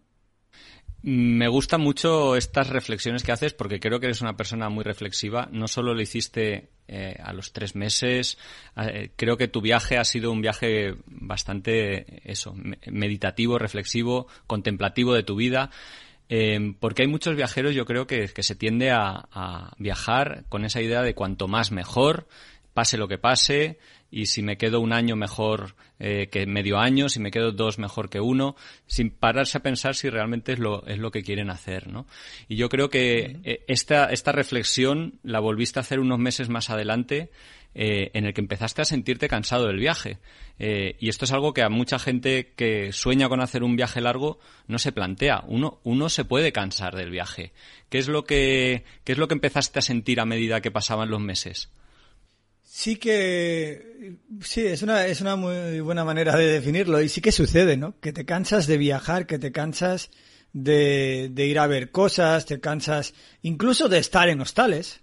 [1.05, 5.49] Me gustan mucho estas reflexiones que haces porque creo que eres una persona muy reflexiva.
[5.51, 8.39] No solo lo hiciste eh, a los tres meses,
[8.77, 12.55] eh, creo que tu viaje ha sido un viaje bastante, eso,
[12.87, 15.71] meditativo, reflexivo, contemplativo de tu vida.
[16.29, 21.03] Eh, porque hay muchos viajeros, yo creo que, se tiende a viajar con esa idea
[21.03, 22.29] de cuanto más mejor,
[22.75, 23.79] pase lo que pase,
[24.13, 27.79] y si me quedo un año mejor eh, que medio año, si me quedo dos
[27.79, 31.49] mejor que uno, sin pararse a pensar si realmente es lo, es lo que quieren
[31.49, 32.07] hacer, ¿no?
[32.49, 36.71] Y yo creo que eh, esta, esta reflexión la volviste a hacer unos meses más
[36.71, 37.31] adelante,
[37.75, 40.19] eh, en el que empezaste a sentirte cansado del viaje.
[40.59, 44.03] Eh, y esto es algo que a mucha gente que sueña con hacer un viaje
[44.03, 45.43] largo no se plantea.
[45.47, 47.53] Uno, uno se puede cansar del viaje.
[47.89, 51.09] ¿Qué es lo que, qué es lo que empezaste a sentir a medida que pasaban
[51.09, 51.71] los meses?
[52.75, 57.31] Sí que sí, es una es una muy buena manera de definirlo y sí que
[57.31, 58.01] sucede, ¿no?
[58.01, 60.09] Que te cansas de viajar, que te cansas
[60.55, 65.03] de, de ir a ver cosas, te cansas incluso de estar en hostales.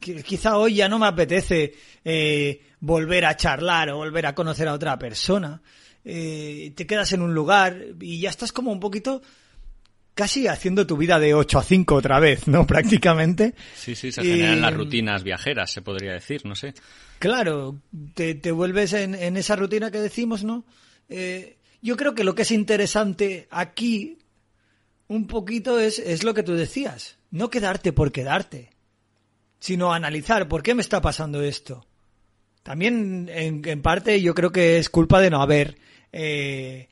[0.00, 1.74] Qui- Quizá hoy ya no me apetece
[2.06, 5.60] eh, volver a charlar o volver a conocer a otra persona.
[6.06, 9.20] Eh, te quedas en un lugar y ya estás como un poquito
[10.14, 12.66] casi haciendo tu vida de 8 a 5 otra vez, ¿no?
[12.66, 13.54] Prácticamente.
[13.74, 16.74] Sí, sí, se Y- generan las rutinas viajeras, se podría decir, no sé.
[17.18, 17.80] Claro,
[18.14, 20.64] te, te vuelves en, en esa rutina que decimos, ¿no?
[21.08, 24.18] Eh, yo creo que lo que es interesante aquí,
[25.08, 27.18] un poquito, es, es lo que tú decías.
[27.30, 28.70] No quedarte por quedarte,
[29.58, 31.86] sino analizar por qué me está pasando esto.
[32.62, 35.76] También, en, en parte, yo creo que es culpa de no haber,
[36.12, 36.88] eh,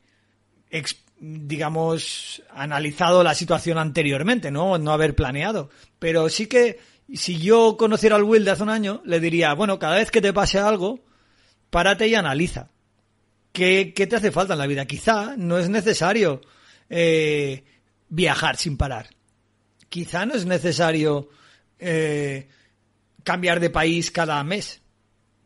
[1.25, 4.77] digamos, analizado la situación anteriormente, ¿no?
[4.77, 5.69] No haber planeado.
[5.97, 6.79] Pero sí que,
[7.13, 10.19] si yo conociera al Will de hace un año, le diría, bueno, cada vez que
[10.19, 10.99] te pase algo,
[11.69, 12.71] párate y analiza.
[13.53, 14.85] ¿Qué, qué te hace falta en la vida?
[14.85, 16.41] Quizá no es necesario
[16.89, 17.63] eh,
[18.09, 19.07] viajar sin parar.
[19.87, 21.29] Quizá no es necesario
[21.79, 22.49] eh,
[23.23, 24.81] cambiar de país cada mes.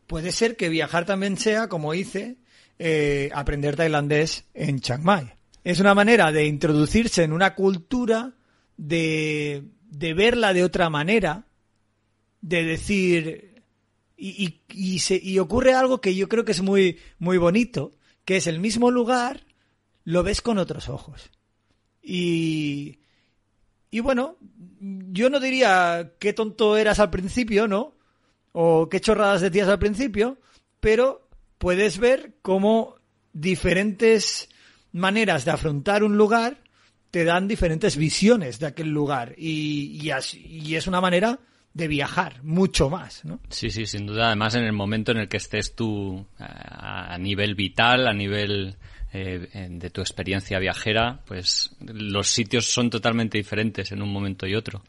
[0.08, 2.38] Puede ser que viajar también sea, como hice,
[2.80, 5.37] eh, aprender tailandés en Chiang Mai.
[5.68, 8.32] Es una manera de introducirse en una cultura,
[8.78, 11.44] de, de verla de otra manera,
[12.40, 13.62] de decir...
[14.16, 17.92] Y, y, se, y ocurre algo que yo creo que es muy, muy bonito,
[18.24, 19.44] que es el mismo lugar,
[20.04, 21.28] lo ves con otros ojos.
[22.02, 23.00] Y,
[23.90, 24.38] y bueno,
[24.80, 27.94] yo no diría qué tonto eras al principio, ¿no?
[28.52, 30.38] O qué chorradas decías al principio,
[30.80, 31.28] pero
[31.58, 32.96] puedes ver cómo
[33.34, 34.48] diferentes
[34.92, 36.58] maneras de afrontar un lugar
[37.10, 39.34] te dan diferentes visiones de aquel lugar.
[39.38, 41.38] Y, y, así- y es una manera
[41.74, 43.40] de viajar mucho más, ¿no?
[43.50, 44.26] Sí, sí, sin duda.
[44.26, 48.76] Además, en el momento en el que estés tú a, a nivel vital, a nivel
[49.12, 54.54] eh, de tu experiencia viajera, pues los sitios son totalmente diferentes en un momento y
[54.54, 54.82] otro.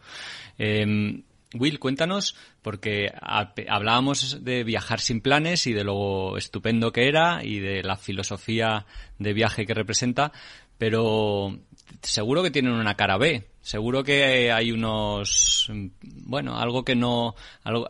[0.58, 1.22] Eh,
[1.54, 7.44] Will, cuéntanos, porque ha- hablábamos de viajar sin planes y de lo estupendo que era
[7.44, 8.86] y de la filosofía
[9.18, 10.32] de viaje que representa,
[10.78, 11.58] pero
[12.04, 13.48] seguro que tienen una cara B.
[13.62, 17.90] Seguro que hay unos, bueno, algo que no, algo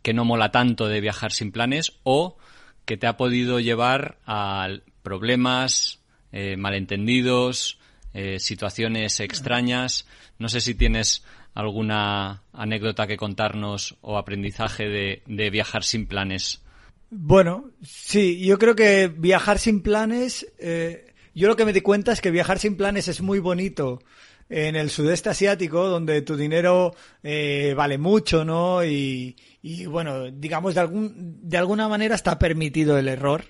[0.00, 2.36] que no mola tanto de viajar sin planes o
[2.84, 4.68] que te ha podido llevar a
[5.02, 6.00] problemas,
[6.32, 7.78] eh, malentendidos,
[8.14, 10.06] eh, situaciones extrañas.
[10.38, 14.88] No sé si tienes alguna anécdota que contarnos o aprendizaje
[15.26, 16.62] de, viajar sin planes.
[17.10, 22.12] Bueno, sí, yo creo que viajar sin planes, eh, yo lo que me di cuenta
[22.12, 24.00] es que viajar sin planes es muy bonito
[24.48, 28.84] en el sudeste asiático, donde tu dinero eh, vale mucho, ¿no?
[28.84, 33.44] Y, y, bueno, digamos, de, algún, de alguna manera está permitido el error,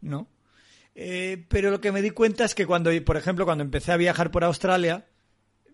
[0.00, 0.28] ¿no?
[0.94, 3.96] Eh, pero lo que me di cuenta es que cuando, por ejemplo, cuando empecé a
[3.96, 5.06] viajar por Australia,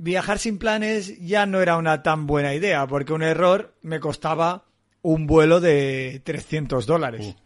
[0.02, 4.64] viajar sin planes ya no era una tan buena idea, porque un error me costaba
[5.02, 7.36] un vuelo de 300 dólares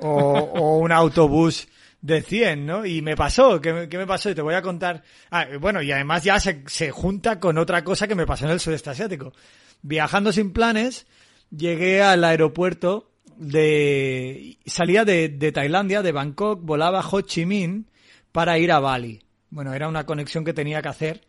[0.00, 1.66] Uh, o, o un autobús
[2.02, 2.84] de 100, ¿no?
[2.84, 4.28] Y me pasó, ¿qué, me- qué me pasó?
[4.28, 5.02] Y te voy a contar.
[5.30, 8.50] Ah, bueno, y además ya se, se junta con otra cosa que me pasó en
[8.50, 9.32] el sudeste asiático.
[9.80, 11.06] Viajando sin planes,
[11.50, 14.58] llegué al aeropuerto de...
[14.66, 17.86] Salía de, de Tailandia, de Bangkok, volaba a Ho Chi Minh
[18.32, 19.22] para ir a Bali.
[19.50, 21.22] Bueno, era una conexión que tenía que hacer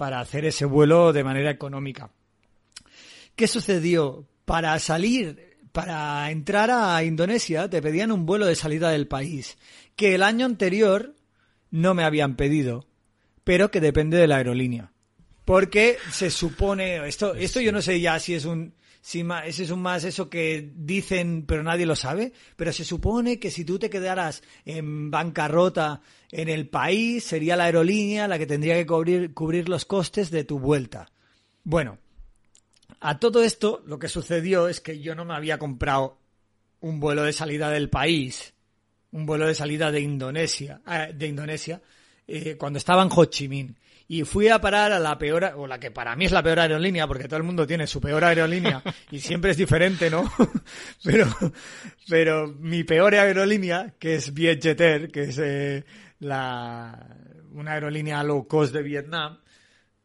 [0.00, 2.08] para hacer ese vuelo de manera económica.
[3.36, 4.26] ¿Qué sucedió?
[4.46, 9.58] Para salir, para entrar a Indonesia, te pedían un vuelo de salida del país,
[9.96, 11.14] que el año anterior
[11.70, 12.86] no me habían pedido,
[13.44, 14.90] pero que depende de la aerolínea.
[15.44, 18.72] Porque se supone, esto, esto yo no sé ya si es un,
[19.24, 23.38] ma- ese es un más eso que dicen pero nadie lo sabe, pero se supone
[23.38, 26.00] que si tú te quedaras en bancarrota
[26.32, 30.44] en el país, sería la aerolínea la que tendría que cubrir, cubrir los costes de
[30.44, 31.10] tu vuelta.
[31.64, 31.98] Bueno,
[33.00, 36.18] a todo esto lo que sucedió es que yo no me había comprado
[36.80, 38.54] un vuelo de salida del país,
[39.12, 41.80] un vuelo de salida de Indonesia, eh, de Indonesia,
[42.26, 43.76] eh, cuando estaba en Ho Chi Minh.
[44.06, 46.58] Y fui a parar a la peor, o la que para mí es la peor
[46.58, 50.28] aerolínea, porque todo el mundo tiene su peor aerolínea y siempre es diferente, ¿no?
[51.04, 51.28] pero,
[52.08, 55.84] pero mi peor aerolínea, que es Vietjet Air, que es eh,
[56.20, 57.16] la,
[57.52, 59.38] una aerolínea low cost de Vietnam,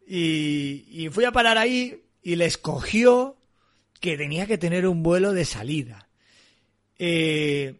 [0.07, 3.37] y, fui a parar ahí y les cogió
[3.99, 6.09] que tenía que tener un vuelo de salida.
[6.97, 7.75] Eh,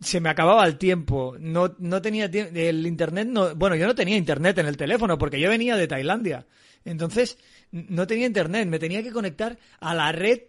[0.00, 3.94] se me acababa el tiempo, no, no tenía tiempo, el internet no, bueno, yo no
[3.94, 6.46] tenía internet en el teléfono porque yo venía de Tailandia.
[6.84, 7.36] Entonces,
[7.70, 10.42] no tenía internet, me tenía que conectar a la red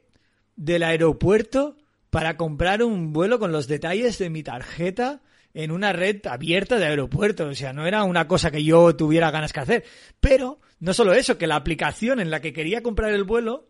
[0.56, 1.78] del aeropuerto
[2.10, 5.22] para comprar un vuelo con los detalles de mi tarjeta
[5.54, 7.48] en una red abierta de aeropuerto.
[7.48, 9.84] O sea, no era una cosa que yo tuviera ganas que hacer.
[10.20, 13.68] Pero, no solo eso, que la aplicación en la que quería comprar el vuelo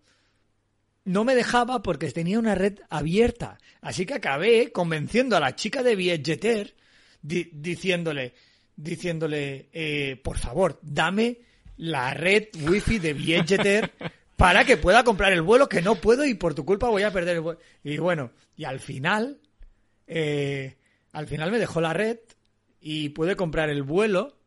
[1.06, 3.58] no me dejaba porque tenía una red abierta.
[3.82, 6.76] Así que acabé convenciendo a la chica de Vietjet Air
[7.22, 8.34] di- diciéndole,
[8.76, 11.40] diciéndole, eh, por favor, dame
[11.78, 13.92] la red wifi de Vietjet Air
[14.36, 17.12] para que pueda comprar el vuelo que no puedo y por tu culpa voy a
[17.12, 17.60] perder el vuelo.
[17.84, 19.40] Y bueno, y al final,
[20.06, 20.76] eh,
[21.12, 22.20] al final me dejó la red
[22.80, 24.38] y pude comprar el vuelo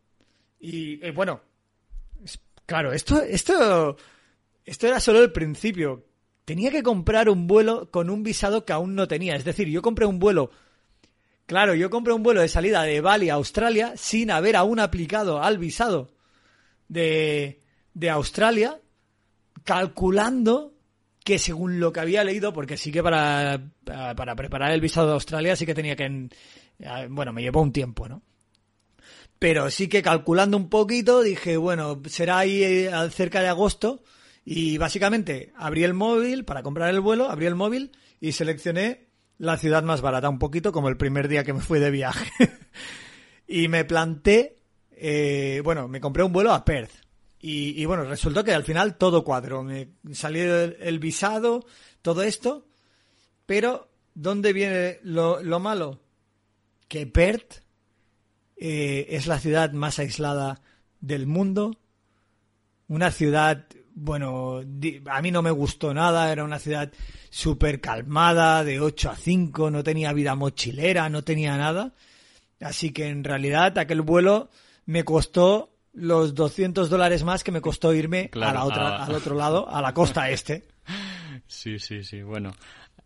[0.62, 1.40] y eh, bueno,
[2.66, 3.96] claro, esto, esto,
[4.64, 6.06] esto era solo el principio.
[6.44, 9.34] Tenía que comprar un vuelo con un visado que aún no tenía.
[9.34, 10.50] Es decir, yo compré un vuelo.
[11.46, 15.42] Claro, yo compré un vuelo de salida de Bali a Australia sin haber aún aplicado
[15.42, 16.14] al visado
[16.88, 17.60] de,
[17.94, 18.80] de Australia,
[19.64, 20.71] calculando
[21.24, 25.14] que según lo que había leído, porque sí que para, para preparar el visado de
[25.14, 26.28] Australia sí que tenía que...
[27.10, 28.22] Bueno, me llevó un tiempo, ¿no?
[29.38, 34.04] Pero sí que calculando un poquito dije, bueno, será ahí eh, cerca de agosto
[34.44, 39.08] y básicamente abrí el móvil para comprar el vuelo, abrí el móvil y seleccioné
[39.38, 42.30] la ciudad más barata, un poquito como el primer día que me fui de viaje.
[43.48, 44.60] y me planté,
[44.92, 47.01] eh, bueno, me compré un vuelo a Perth.
[47.44, 49.64] Y, bueno, resultó que al final todo cuadro.
[49.64, 51.66] Me salió el, visado,
[52.00, 52.68] todo esto.
[53.46, 56.00] Pero, ¿dónde viene lo, lo malo?
[56.86, 57.62] Que Perth
[58.56, 60.62] eh, es la ciudad más aislada
[61.00, 61.76] del mundo.
[62.86, 64.60] Una ciudad, bueno,
[65.10, 66.92] a mí no me gustó nada, era una ciudad
[67.28, 71.92] súper calmada, de 8 a 5, no tenía vida mochilera, no tenía nada.
[72.60, 74.48] Así que en realidad aquel vuelo
[74.86, 79.04] me costó los 200 dólares más que me costó irme Claro, a la otra, a-
[79.06, 80.64] al otro lado, a la costa este.
[81.46, 82.22] Sí, sí, sí.
[82.22, 82.52] Bueno,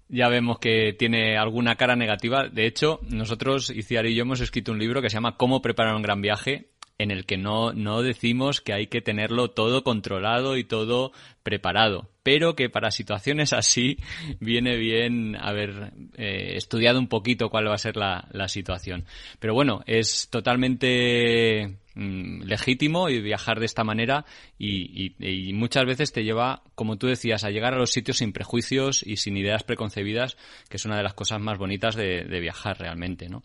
[0.08, 2.48] ya vemos que tiene alguna cara negativa.
[2.48, 5.94] De hecho, nosotros, Iciar y yo, hemos escrito un libro que se llama Cómo preparar
[5.94, 10.56] un gran viaje, en el que no, no decimos que hay que tenerlo todo controlado
[10.56, 13.98] y todo preparado, pero que para situaciones así
[14.40, 19.04] viene bien haber eh, estudiado un poquito cuál va a ser la, la situación.
[19.38, 24.24] Pero bueno, es totalmente mm, legítimo y viajar de esta manera
[24.58, 28.18] y, y- y muchas veces te lleva, como tú decías, a llegar a los sitios
[28.18, 30.36] sin prejuicios y sin ideas preconcebidas,
[30.68, 33.42] que es una de las cosas más bonitas de, de viajar realmente, ¿no?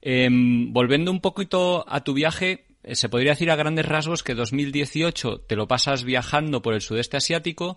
[0.00, 4.34] Em, volviendo un poquito a tu viaje, eh, se podría decir a grandes rasgos que
[4.34, 7.76] 2018 te lo pasas viajando por el sudeste asiático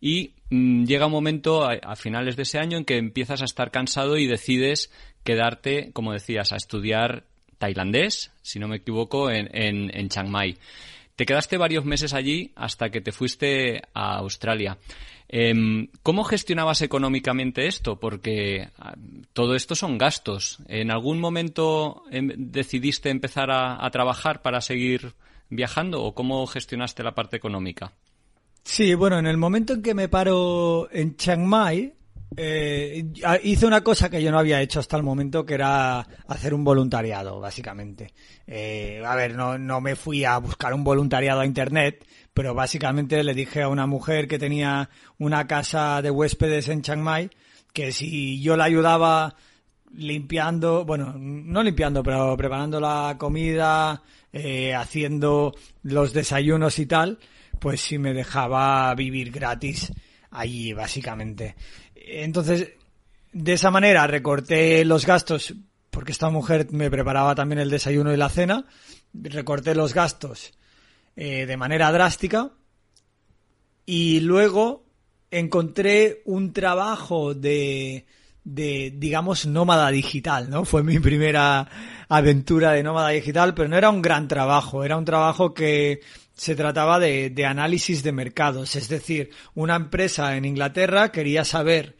[0.00, 3.44] y mm, llega un momento a, a finales de ese año en que empiezas a
[3.44, 4.92] estar cansado y decides
[5.24, 7.24] quedarte, como decías, a estudiar
[7.60, 10.56] tailandés, si no me equivoco, en, en, en Chiang Mai.
[11.14, 14.78] Te quedaste varios meses allí hasta que te fuiste a Australia.
[15.28, 18.00] Em, ¿Cómo gestionabas económicamente esto?
[18.00, 18.96] Porque ah,
[19.34, 20.58] todo esto son gastos.
[20.66, 25.12] ¿En algún momento em, decidiste empezar a, a trabajar para seguir
[25.50, 27.92] viajando o cómo gestionaste la parte económica?
[28.64, 31.92] Sí, bueno, en el momento en que me paro en Chiang Mai,
[32.36, 33.04] eh,
[33.42, 36.64] hice una cosa que yo no había hecho hasta el momento, que era hacer un
[36.64, 38.12] voluntariado, básicamente.
[38.46, 43.22] Eh, a ver, no, no me fui a buscar un voluntariado a internet, pero básicamente
[43.24, 47.30] le dije a una mujer que tenía una casa de huéspedes en Chiang Mai
[47.72, 49.36] que si yo la ayudaba
[49.94, 54.02] limpiando, bueno, no limpiando, pero preparando la comida,
[54.32, 57.18] eh, haciendo los desayunos y tal,
[57.58, 59.92] pues si me dejaba vivir gratis
[60.30, 61.56] allí, básicamente.
[62.10, 62.72] Entonces,
[63.32, 65.54] de esa manera recorté los gastos,
[65.90, 68.66] porque esta mujer me preparaba también el desayuno y la cena,
[69.14, 70.52] recorté los gastos
[71.16, 72.50] eh, de manera drástica.
[73.86, 74.84] Y luego
[75.30, 78.06] encontré un trabajo de,
[78.44, 80.64] de, digamos, nómada digital, ¿no?
[80.64, 81.68] Fue mi primera
[82.08, 86.00] aventura de nómada digital, pero no era un gran trabajo, era un trabajo que
[86.40, 91.98] se trataba de, de análisis de mercados, es decir, una empresa en Inglaterra quería saber,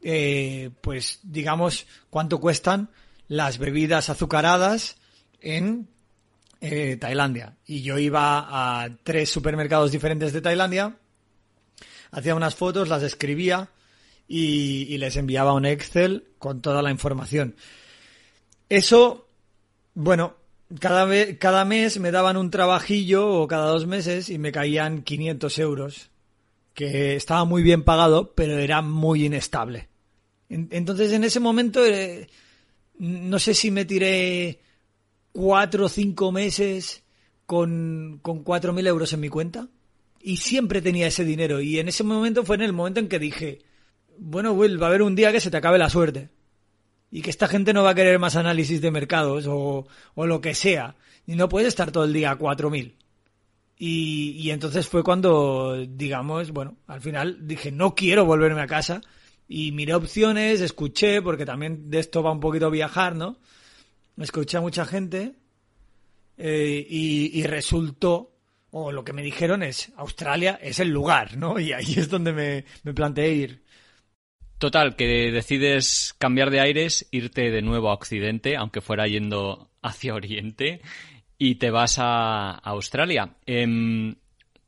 [0.00, 2.90] eh, pues, digamos, cuánto cuestan
[3.26, 4.96] las bebidas azucaradas
[5.40, 5.88] en
[6.60, 7.56] eh, Tailandia.
[7.66, 10.96] Y yo iba a tres supermercados diferentes de Tailandia,
[12.12, 13.70] hacía unas fotos, las escribía
[14.28, 17.56] y, y les enviaba un Excel con toda la información.
[18.68, 19.26] Eso,
[19.94, 20.43] bueno,
[20.80, 21.06] cada,
[21.38, 26.10] cada mes me daban un trabajillo o cada dos meses y me caían 500 euros,
[26.74, 29.88] que estaba muy bien pagado, pero era muy inestable.
[30.48, 32.28] En- Entonces en ese momento eh,
[32.98, 34.60] no sé si me tiré
[35.32, 37.02] cuatro o cinco meses
[37.46, 39.68] con, con 4.000 euros en mi cuenta
[40.20, 43.18] y siempre tenía ese dinero y en ese momento fue en el momento en que
[43.18, 43.58] dije,
[44.18, 46.30] bueno Will, va a haber un día que se te acabe la suerte
[47.14, 50.40] y que esta gente no va a querer más análisis de mercados o, o lo
[50.40, 50.96] que sea
[51.26, 52.94] y no puedes estar todo el día a 4.000
[53.78, 59.00] y, y entonces fue cuando, digamos, bueno, al final dije, no quiero volverme a casa.
[59.46, 63.36] Y miré opciones, escuché, porque también de esto va un poquito viajar, ¿no?
[64.16, 65.34] Escuché a mucha gente
[66.38, 68.32] eh, y, y resultó,
[68.70, 71.58] o lo que me dijeron es, Australia es el lugar, ¿no?
[71.60, 73.63] Y ahí es donde me, me planteé ir.
[74.58, 80.14] Total, que decides cambiar de aires, irte de nuevo a Occidente, aunque fuera yendo hacia
[80.14, 80.80] Oriente,
[81.38, 83.36] y te vas a, Australia.
[83.46, 84.14] Em,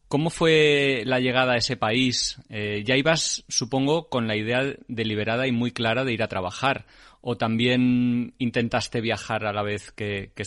[0.09, 2.41] ¿Cómo fue la llegada a ese país?
[2.49, 6.87] Eh, ya ibas, supongo, con la idea deliberada y muy clara de ir a trabajar.
[7.21, 10.45] ¿O también intentaste viajar a la vez que, que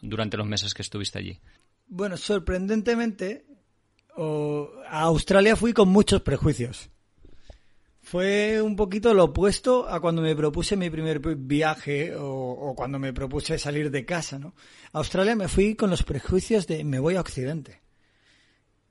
[0.00, 1.38] durante los meses que estuviste allí?
[1.88, 3.44] Bueno, sorprendentemente,
[4.16, 6.88] a Australia fui con muchos prejuicios.
[8.10, 12.98] Fue un poquito lo opuesto a cuando me propuse mi primer viaje o, o cuando
[12.98, 14.52] me propuse salir de casa, ¿no?
[14.92, 17.82] A Australia me fui con los prejuicios de me voy a Occidente.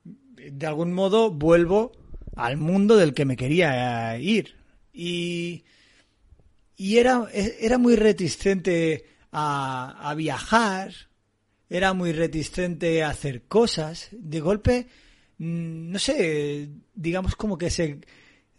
[0.02, 1.92] De algún modo vuelvo
[2.34, 4.56] al mundo del que me quería eh, ir.
[4.90, 5.64] Y,
[6.78, 10.94] y era, era muy reticente a, a viajar,
[11.68, 14.08] era muy reticente a hacer cosas.
[14.12, 14.86] De golpe,
[15.36, 18.00] mm, no sé, digamos como que se,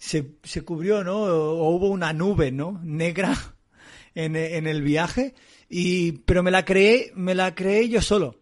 [0.02, 1.22] se, se cubrió, ¿no?
[1.26, 2.82] O, hubo una nube, ¿no?
[2.84, 3.38] Negra
[4.16, 5.36] en, en el viaje.
[5.70, 8.42] Y, pero me la creé, me la creé yo solo,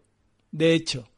[0.50, 1.10] de hecho.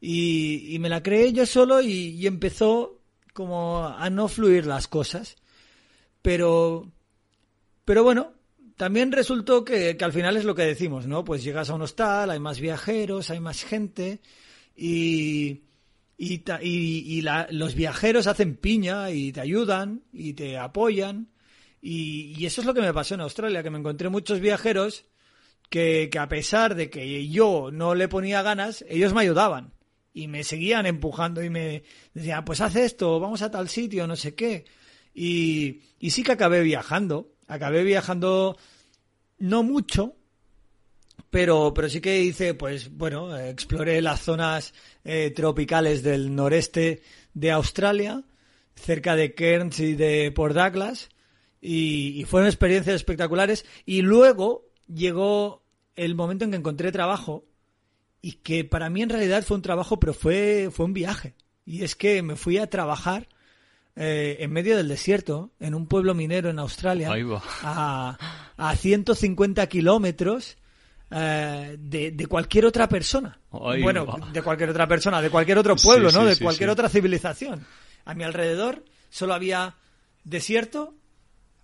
[0.00, 3.02] Y, y me la creé yo solo y, y empezó
[3.34, 5.36] como a no fluir las cosas.
[6.22, 6.90] Pero,
[7.84, 8.32] pero bueno,
[8.76, 11.24] también resultó que, que al final es lo que decimos, ¿no?
[11.24, 14.20] Pues llegas a un hostal, hay más viajeros, hay más gente
[14.74, 15.60] y,
[16.28, 21.28] y, y- la- los viajeros hacen piña y te ayudan y te apoyan.
[21.80, 25.06] Y, y eso es lo que me pasó en Australia, que me encontré muchos viajeros
[25.70, 29.72] que, que a pesar de que yo no le ponía ganas, ellos me ayudaban
[30.12, 34.16] y me seguían empujando y me decían, pues haz esto, vamos a tal sitio, no
[34.16, 34.66] sé qué.
[35.14, 38.58] Y, y sí que acabé viajando, acabé viajando
[39.38, 40.16] no mucho,
[41.30, 47.02] pero, pero sí que hice, pues bueno, exploré las zonas eh, tropicales del noreste
[47.34, 48.22] de Australia,
[48.74, 51.08] cerca de Cairns y de Port Douglas,
[51.60, 53.66] y, y fueron experiencias espectaculares.
[53.84, 55.62] Y luego llegó
[55.96, 57.44] el momento en que encontré trabajo,
[58.22, 61.34] y que para mí en realidad fue un trabajo, pero fue, fue un viaje.
[61.64, 63.28] Y es que me fui a trabajar
[63.96, 67.10] eh, en medio del desierto, en un pueblo minero en Australia,
[67.62, 68.18] a,
[68.56, 70.56] a 150 kilómetros
[71.10, 73.38] eh, de, de cualquier otra persona.
[73.50, 74.30] Bueno, va.
[74.32, 76.22] de cualquier otra persona, de cualquier otro pueblo, Sí, ¿no?
[76.22, 77.66] sí, de sí, cualquier otra civilización.
[78.04, 79.74] A mi alrededor solo había
[80.24, 80.94] desierto,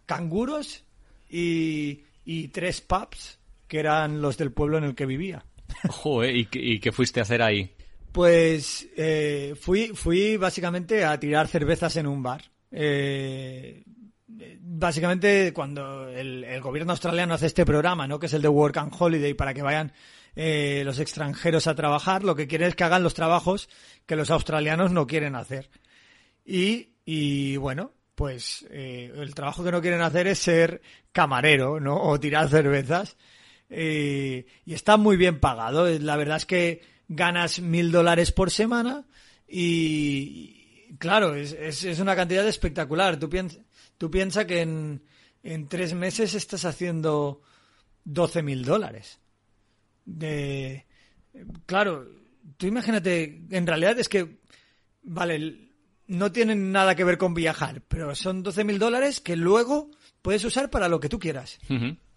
[0.07, 0.85] canguros
[1.29, 3.39] y, y tres pubs,
[3.69, 5.45] que eran los del pueblo en el que vivía.
[5.89, 7.73] Joder, ¿y, qué- y qué fuiste a hacer ahí?
[8.13, 12.43] Pues eh, fui, fui básicamente a tirar cervezas en un bar.
[12.71, 13.85] Eh,
[14.61, 18.19] básicamente cuando el, gobierno australiano hace este programa, ¿no?
[18.19, 19.93] Que es el de Work and Holiday para que vayan
[20.35, 23.69] eh, los extranjeros a trabajar, lo que quiere es que hagan los trabajos
[24.07, 25.71] que los australianos no quieren hacer.
[26.45, 30.81] Y, bueno, pues eh, el trabajo que no quieren hacer es ser
[31.13, 32.01] camarero, ¿no?
[32.01, 33.17] O tirar cervezas.
[33.69, 35.89] Eh, y está muy bien pagado.
[35.99, 39.05] La verdad es que ganas mil dólares por semana
[39.49, 43.19] y, claro, es, es, una cantidad espectacular.
[43.19, 43.59] Tú, piens,
[43.99, 45.03] tú piensas que en,
[45.43, 47.43] en tres meses estás haciendo
[48.05, 49.21] 12 mil dólares.
[50.05, 50.87] De,
[51.67, 52.07] claro,
[52.57, 54.39] tú imagínate, en realidad es que,
[55.03, 55.67] vale,
[56.07, 59.91] no tienen nada que ver con viajar, pero son 12.000 dólares que luego
[60.23, 61.59] puedes usar para lo que tú quieras,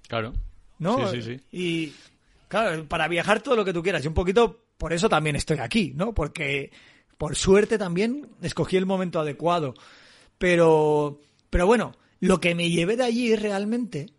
[0.08, 0.34] Claro.
[0.80, 1.12] ¿no?
[1.12, 1.44] Sí, sí, sí.
[1.52, 1.94] Y,
[2.48, 4.04] claro, para viajar todo lo que tú quieras.
[4.04, 6.14] Y un poquito por eso también estoy aquí, ¿no?
[6.14, 6.72] Porque,
[7.18, 9.74] por suerte también, escogí el momento adecuado.
[10.38, 11.20] Pero,
[11.50, 14.14] pero bueno, lo que me llevé de allí realmente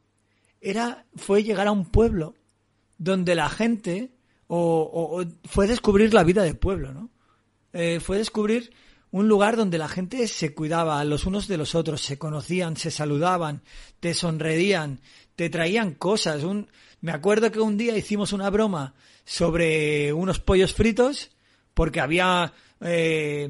[0.61, 2.35] era, fue llegar a un pueblo
[2.99, 4.11] donde la gente,
[4.47, 7.11] o, fue descubrir la vida del pueblo, ¿no?
[7.73, 8.73] Eh, fue descubrir
[9.13, 12.91] un lugar donde la gente se cuidaba los unos de los otros, se conocían, se
[12.91, 13.63] saludaban,
[14.01, 15.01] te sonreían,
[15.35, 16.45] te traían cosas.
[16.45, 16.69] Un,
[17.01, 21.31] me acuerdo que un día hicimos una broma sobre unos pollos fritos
[21.75, 22.53] porque había
[22.83, 23.49] eh,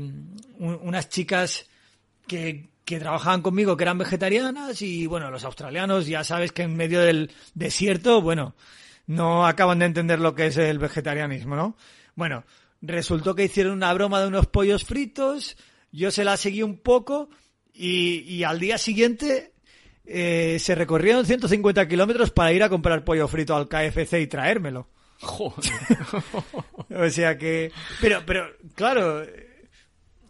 [0.59, 1.66] un- unas chicas
[2.26, 6.76] que, que trabajaban conmigo que eran vegetarianas y bueno, los australianos ya sabes que en
[6.76, 8.57] medio del desierto, bueno,
[9.07, 11.76] no acaban de entender lo que es el vegetarianismo, ¿no?
[12.16, 12.45] Bueno,
[12.82, 15.57] resultó que hicieron una broma de unos pollos fritos,
[15.93, 17.30] yo se la seguí un poco
[17.72, 19.53] y, y al día siguiente
[20.05, 24.88] eh, se recorrieron 150 kilómetros para ir a comprar pollo frito al KFC y traérmelo.
[25.20, 25.70] Joder.
[26.93, 27.70] O sea que,
[28.01, 29.68] pero, pero, claro, eh,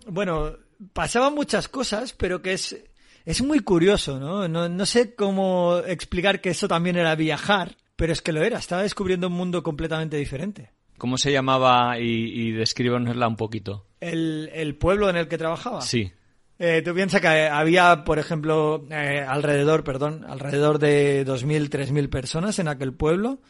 [0.06, 0.54] bueno,
[0.92, 2.82] pasaban muchas cosas, pero que es,
[3.24, 4.48] es muy curioso, ¿no?
[4.48, 4.68] ¿no?
[4.68, 8.82] No sé cómo explicar que eso también era viajar, pero es que lo era, estaba
[8.82, 10.70] descubriendo un mundo completamente diferente.
[10.98, 13.86] ¿Cómo se llamaba y, y descríbanosla un poquito?
[14.00, 15.80] El, el pueblo en el que trabajaba.
[15.80, 16.12] Sí.
[16.58, 22.58] Eh, tú piensas que había, por ejemplo, eh, alrededor, perdón, alrededor de 2.000, 3.000 personas
[22.58, 23.40] en aquel pueblo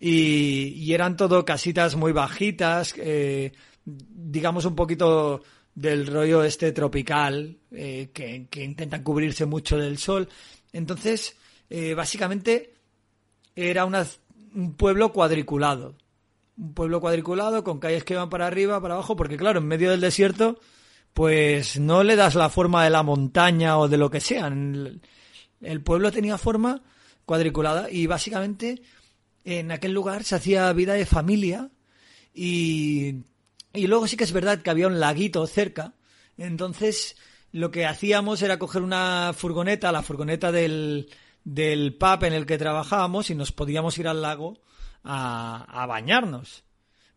[0.00, 3.52] y, y eran todo casitas muy bajitas, eh,
[3.84, 5.42] digamos un poquito
[5.74, 10.28] del rollo este tropical, eh, que, intentan cubrirse mucho del sol.
[10.72, 11.36] Entonces,
[11.70, 12.74] eh, básicamente
[13.56, 14.06] era una-
[14.54, 15.96] un pueblo cuadriculado.
[16.56, 19.90] Un pueblo cuadriculado con calles que van para arriba, para abajo, porque claro, en medio
[19.90, 20.58] del desierto
[21.12, 24.48] pues no le das la forma de la montaña o de lo que sea.
[24.48, 25.00] El,
[25.60, 26.82] el pueblo tenía forma
[27.24, 28.82] cuadriculada y básicamente
[29.44, 31.70] en aquel lugar se hacía vida de familia
[32.34, 33.22] y,
[33.74, 35.94] y luego sí que es verdad que había un laguito cerca.
[36.38, 37.16] Entonces
[37.52, 41.10] lo que hacíamos era coger una furgoneta, la furgoneta del,
[41.44, 44.58] del pub en el que trabajábamos y nos podíamos ir al lago
[45.04, 46.64] a, a bañarnos.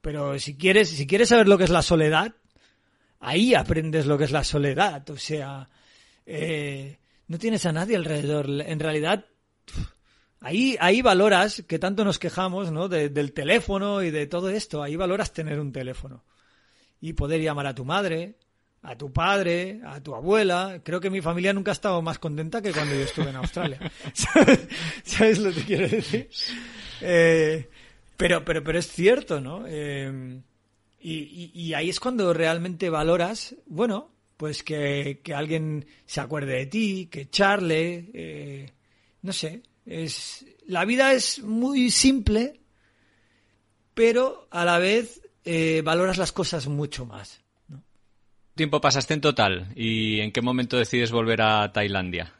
[0.01, 2.35] Pero si quieres, si quieres saber lo que es la soledad,
[3.19, 5.09] ahí aprendes lo que es la soledad.
[5.09, 5.69] O sea,
[6.25, 8.47] eh, no tienes a nadie alrededor.
[8.61, 9.25] En realidad,
[10.39, 12.87] ahí, ahí valoras, que tanto nos quejamos, ¿no?
[12.87, 14.83] De- del teléfono y de todo esto.
[14.83, 16.23] Ahí valoras tener un teléfono.
[17.01, 18.35] Y poder llamar a tu madre,
[18.81, 20.81] a tu padre, a tu abuela.
[20.83, 23.79] Creo que mi familia nunca ha estado más contenta que cuando yo estuve en Australia.
[24.13, 24.59] ¿Sabes,
[25.03, 26.29] ¿Sabes lo que quiero decir?
[27.01, 27.69] Eh,
[28.15, 29.63] pero, pero, pero es cierto, ¿no?
[29.67, 30.39] Eh,
[30.99, 36.53] y, y- y ahí es cuando realmente valoras, bueno, pues que, que alguien se acuerde
[36.57, 38.71] de ti, que charle, eh,
[39.21, 42.59] no sé, es la vida es muy simple,
[43.93, 47.41] pero a la vez eh, valoras las cosas mucho más.
[48.55, 49.67] tiempo pasaste en total?
[49.75, 52.33] ¿Y en qué momento decides volver a Tailandia?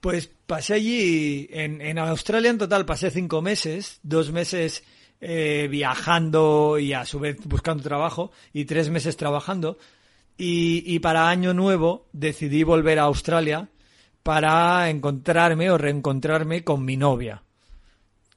[0.00, 4.84] Pues pasé allí, en, en Australia en total pasé cinco meses, dos meses
[5.20, 9.78] eh, viajando y a su vez buscando trabajo y tres meses trabajando.
[10.36, 13.68] Y, y para año nuevo decidí volver a Australia
[14.22, 17.42] para encontrarme o reencontrarme con mi novia,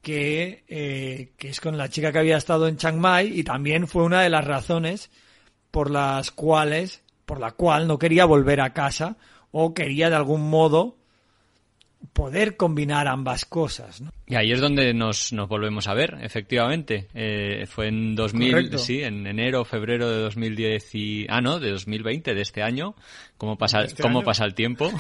[0.02, 3.88] que, eh, que es con la chica que había estado en Chiang Mai y también
[3.88, 5.12] fue una de las razones
[5.70, 9.18] por las cuales, por la cual no quería volver a casa
[9.52, 10.97] o quería de algún modo
[12.14, 14.01] poder combinar ambas cosas.
[14.01, 14.12] ¿no?
[14.28, 17.07] Y ahí es donde nos, nos volvemos a ver, efectivamente.
[17.14, 18.78] Eh, fue en 2000, Correcto.
[18.78, 21.26] sí, en enero, febrero de 2010 y...
[21.30, 22.95] Ah, no, de 2020, de este año.
[23.38, 24.26] ¿Cómo pasa, este cómo año.
[24.26, 24.91] pasa el tiempo?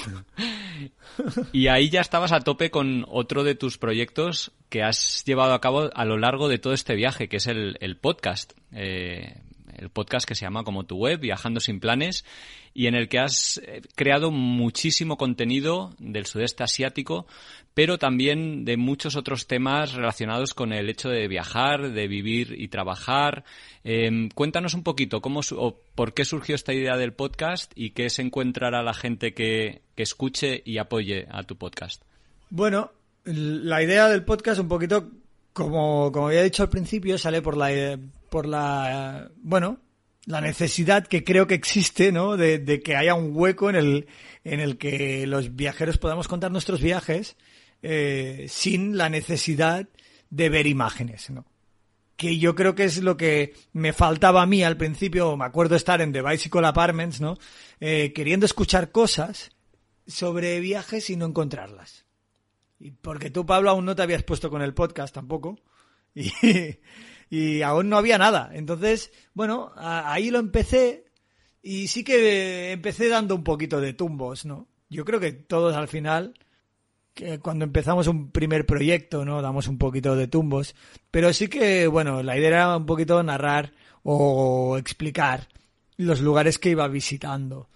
[1.51, 5.61] y ahí ya estabas a tope con otro de tus proyectos que has llevado a
[5.61, 8.53] cabo a lo largo de todo este viaje, que es el, el podcast.
[8.71, 9.35] Eh,
[9.81, 12.23] el podcast que se llama como tu web, Viajando sin planes,
[12.73, 17.25] y en el que has eh, creado muchísimo contenido del sudeste asiático,
[17.73, 22.67] pero también de muchos otros temas relacionados con el hecho de viajar, de vivir y
[22.67, 23.43] trabajar.
[23.83, 28.09] Eh, cuéntanos un poquito cómo o por qué surgió esta idea del podcast y qué
[28.09, 32.03] se encontrará la gente que, que escuche y apoye a tu podcast.
[32.49, 32.91] Bueno,
[33.25, 35.09] la idea del podcast un poquito,
[35.53, 37.97] como, como había dicho al principio, sale por la, eh,
[38.31, 39.79] por la, bueno,
[40.25, 42.37] la necesidad que creo que existe, ¿no?
[42.37, 44.07] De, de que haya un hueco en el,
[44.45, 47.35] en el que los viajeros podamos contar nuestros viajes
[47.81, 49.89] eh, sin la necesidad
[50.29, 51.45] de ver imágenes, ¿no?
[52.15, 55.75] que yo creo que es lo que me faltaba a mí al principio, me acuerdo
[55.75, 57.35] estar en The Bicycle Apartments, ¿no?
[57.79, 59.49] Eh, queriendo escuchar cosas
[60.05, 62.05] sobre viajes y no encontrarlas.
[62.79, 65.59] Y porque tú, Pablo, aún no te habías puesto con el podcast tampoco.
[66.13, 66.29] Y,
[67.31, 68.51] y aún no había nada.
[68.53, 71.05] Entonces, bueno, ahí lo empecé
[71.63, 74.67] y sí que empecé dando un poquito de tumbos, ¿no?
[74.89, 76.33] Yo creo que todos al final
[77.13, 79.41] que cuando empezamos un primer proyecto, ¿no?
[79.41, 80.75] Damos un poquito de tumbos.
[81.09, 83.71] Pero sí que, bueno, la idea era un poquito narrar
[84.03, 85.47] o explicar
[85.95, 87.69] los lugares que iba visitando.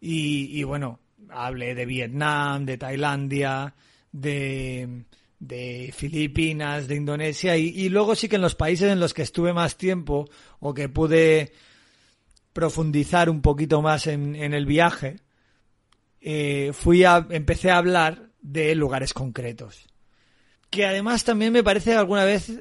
[0.00, 1.00] Y, y bueno,
[1.30, 3.74] hablé de Vietnam, de Tailandia,
[4.12, 5.04] de,
[5.40, 7.56] de Filipinas, de Indonesia.
[7.56, 10.28] Y, y luego sí que en los países en los que estuve más tiempo
[10.60, 11.52] o que pude
[12.52, 15.16] profundizar un poquito más en, en el viaje,
[16.20, 19.86] eh, fui a, empecé a hablar de lugares concretos.
[20.68, 22.52] Que además también me parece alguna vez,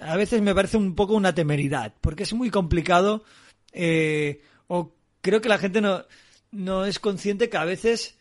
[0.00, 3.24] a veces me parece un poco una temeridad, porque es muy complicado,
[3.72, 6.04] eh, o creo que la gente no,
[6.50, 8.17] no es consciente que a veces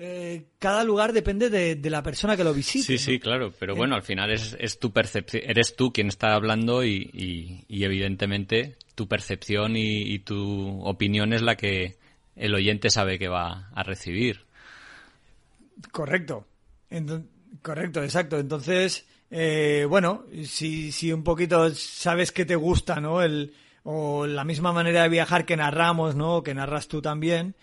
[0.00, 2.84] eh, cada lugar depende de, de la persona que lo visite.
[2.84, 2.98] Sí, ¿no?
[2.98, 6.84] sí, claro, pero bueno, al final es, es tu percepción, eres tú quien está hablando
[6.84, 11.96] y, y- y evidentemente tu percepción y, y tu opinión es la que
[12.36, 14.46] el oyente sabe que va a recibir.
[15.92, 16.46] Correcto.
[17.62, 18.38] Correcto, exacto.
[18.38, 23.22] Entonces, eh, bueno, si, si un poquito sabes que te gusta, ¿no?
[23.22, 23.52] El,
[23.84, 26.42] o la misma manera de viajar que narramos, ¿no?
[26.42, 27.54] Que narras tú también,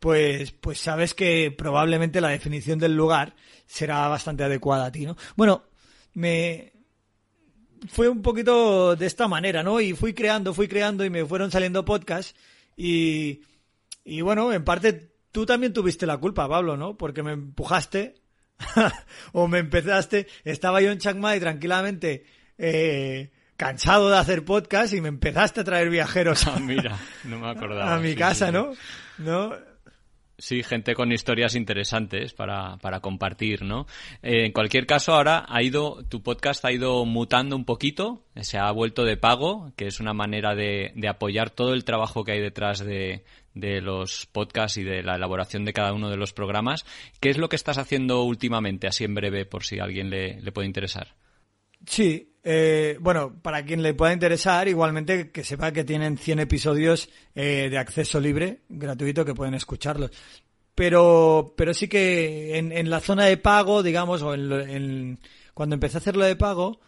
[0.00, 3.34] pues, pues sabes que probablemente la definición del lugar
[3.66, 5.16] será bastante adecuada a ti, ¿no?
[5.36, 5.62] Bueno,
[6.14, 6.72] me,
[7.88, 9.80] fue un poquito de esta manera, ¿no?
[9.80, 12.34] Y fui creando, fui creando y me fueron saliendo podcasts
[12.76, 13.42] y,
[14.04, 16.96] y bueno, en parte tú también tuviste la culpa, Pablo, ¿no?
[16.96, 18.14] Porque me empujaste
[19.32, 22.24] o me empezaste, estaba yo en Chiang Mai tranquilamente
[22.58, 27.50] eh, cansado de hacer podcast y me empezaste a traer viajeros Ah, mira, no me
[27.50, 27.94] acordaba.
[27.94, 28.52] a mi sí, casa, sí.
[28.52, 28.72] ¿no?
[29.18, 29.69] ¿no?
[30.40, 33.86] Sí, gente con historias interesantes para, para compartir, ¿no?
[34.22, 38.56] Eh, en cualquier caso, ahora ha ido, tu podcast ha ido mutando un poquito, se
[38.56, 42.32] ha vuelto de pago, que es una manera de, de apoyar todo el trabajo que
[42.32, 43.22] hay detrás de,
[43.52, 46.86] de los podcasts y de la elaboración de cada uno de los programas.
[47.20, 50.40] ¿Qué es lo que estás haciendo últimamente, así en breve, por si a alguien le,
[50.40, 51.16] le puede interesar?
[51.84, 57.08] Sí, eh, bueno, para quien le pueda interesar, igualmente que sepa que tienen 100 episodios
[57.34, 60.10] eh, de acceso libre, gratuito, que pueden escucharlos.
[60.74, 65.18] Pero, pero sí que en, la zona de pago, digamos, o en, en-
[65.52, 66.80] cuando empecé a hacerlo de pago,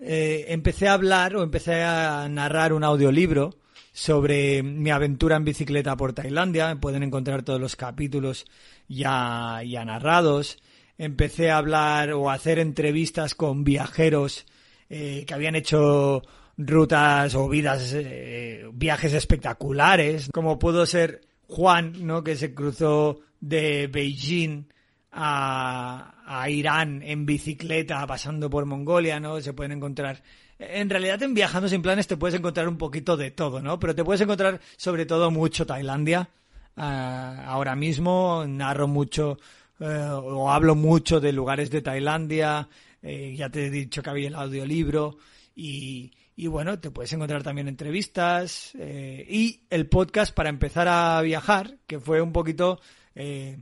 [0.00, 3.56] eh, empecé a hablar o empecé a narrar un audiolibro
[3.92, 6.76] sobre mi aventura en bicicleta por Tailandia.
[6.80, 8.44] Pueden encontrar todos los capítulos
[8.86, 10.58] ya, ya narrados.
[10.98, 14.44] Empecé a hablar o a hacer entrevistas con viajeros
[14.90, 16.22] eh, que habían hecho
[16.56, 22.24] rutas o vidas, eh, viajes espectaculares, como pudo ser Juan, ¿no?
[22.24, 24.64] Que se cruzó de Beijing
[25.12, 29.40] a, a Irán en bicicleta pasando por Mongolia, ¿no?
[29.40, 30.22] Se pueden encontrar.
[30.58, 33.78] En realidad, en Viajando sin planes te puedes encontrar un poquito de todo, ¿no?
[33.78, 36.28] Pero te puedes encontrar sobre todo mucho Tailandia.
[36.76, 39.38] Ah, ahora mismo narro mucho
[39.80, 42.68] eh, o hablo mucho de lugares de Tailandia.
[43.02, 45.18] Eh, ya te he dicho que había el audiolibro.
[45.54, 51.20] Y, y bueno, te puedes encontrar también entrevistas eh, y el podcast para empezar a
[51.22, 52.80] viajar, que fue un poquito,
[53.16, 53.58] eh,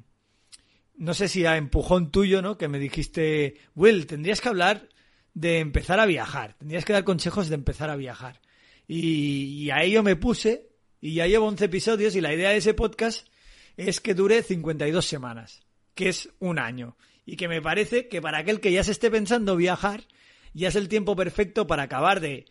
[0.97, 2.59] no sé si a empujón tuyo, ¿no?
[2.59, 4.91] Que me dijiste, Will, tendrías que hablar
[5.33, 8.43] de empezar a viajar, tendrías que dar consejos de empezar a viajar.
[8.87, 10.69] Y, y a ello me puse
[11.01, 13.27] y ya llevo 11 episodios y la idea de ese podcast
[13.77, 15.63] es que dure 52 semanas,
[15.95, 16.97] que es un año.
[17.27, 20.05] Y que me parece que para aquel que ya se esté pensando viajar,
[20.55, 22.47] ya es el tiempo perfecto para acabar de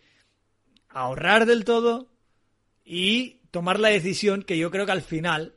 [0.88, 2.08] ahorrar del todo
[2.84, 5.54] y tomar la decisión que yo creo que al final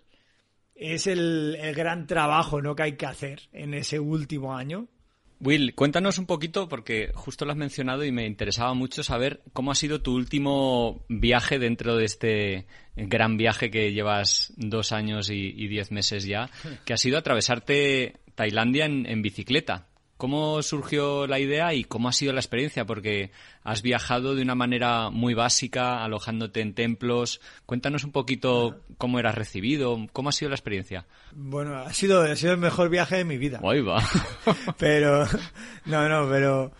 [0.74, 2.76] es el, el gran trabajo ¿no?
[2.76, 4.88] que hay que hacer en ese último año.
[5.42, 9.72] Will, cuéntanos un poquito, porque justo lo has mencionado y me interesaba mucho saber cómo
[9.72, 12.68] ha sido tu último viaje dentro de este
[12.98, 16.50] gran viaje que llevas dos años y, y diez meses ya,
[16.84, 19.90] que ha sido atravesarte Tailandia en, en bicicleta.
[20.16, 22.86] ¿Cómo surgió la idea y cómo ha sido la experiencia?
[22.86, 23.32] Porque
[23.66, 27.42] has viajado de una manera muy básica, alojándote en templos.
[27.66, 31.06] Cuéntanos un poquito cómo eras recibido, cómo ha sido la experiencia.
[31.34, 33.60] Bueno, ha sido, ha sido el mejor viaje de mi vida.
[33.62, 34.02] Ahí va.
[34.78, 35.28] Pero,
[35.84, 36.72] no, no, pero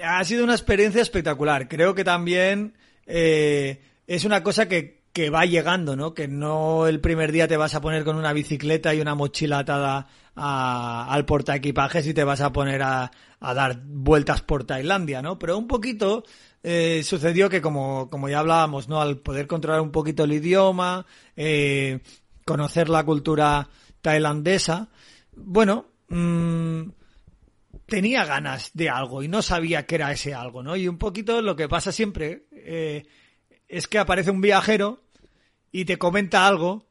[0.00, 1.66] ha sido una experiencia espectacular.
[1.66, 2.74] Creo que también
[3.06, 6.12] eh, es una cosa que que va llegando, ¿no?
[6.12, 9.60] Que no el primer día te vas a poner con una bicicleta y una mochila
[9.60, 13.10] atada a- al portaequipajes y te vas a poner a,
[13.40, 15.38] a dar vueltas por Tailandia, ¿no?
[15.38, 16.24] Pero un poquito
[16.64, 19.00] eh, sucedió que como, como ya hablábamos, ¿no?
[19.00, 21.06] Al poder controlar un poquito el idioma,
[21.36, 22.00] eh,
[22.44, 23.68] conocer la cultura
[24.02, 24.88] tailandesa,
[25.36, 26.88] bueno, mm,
[27.86, 30.74] tenía ganas de algo y no sabía qué era ese algo, ¿no?
[30.74, 33.04] Y un poquito lo que pasa siempre eh,
[33.68, 35.03] es que aparece un viajero
[35.74, 36.86] y te comenta algo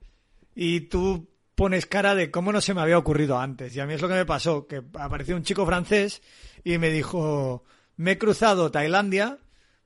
[0.54, 3.74] y tú pones cara de cómo no se me había ocurrido antes.
[3.74, 6.22] Y a mí es lo que me pasó, que apareció un chico francés
[6.66, 7.64] y me dijo,
[7.96, 9.38] me he cruzado Tailandia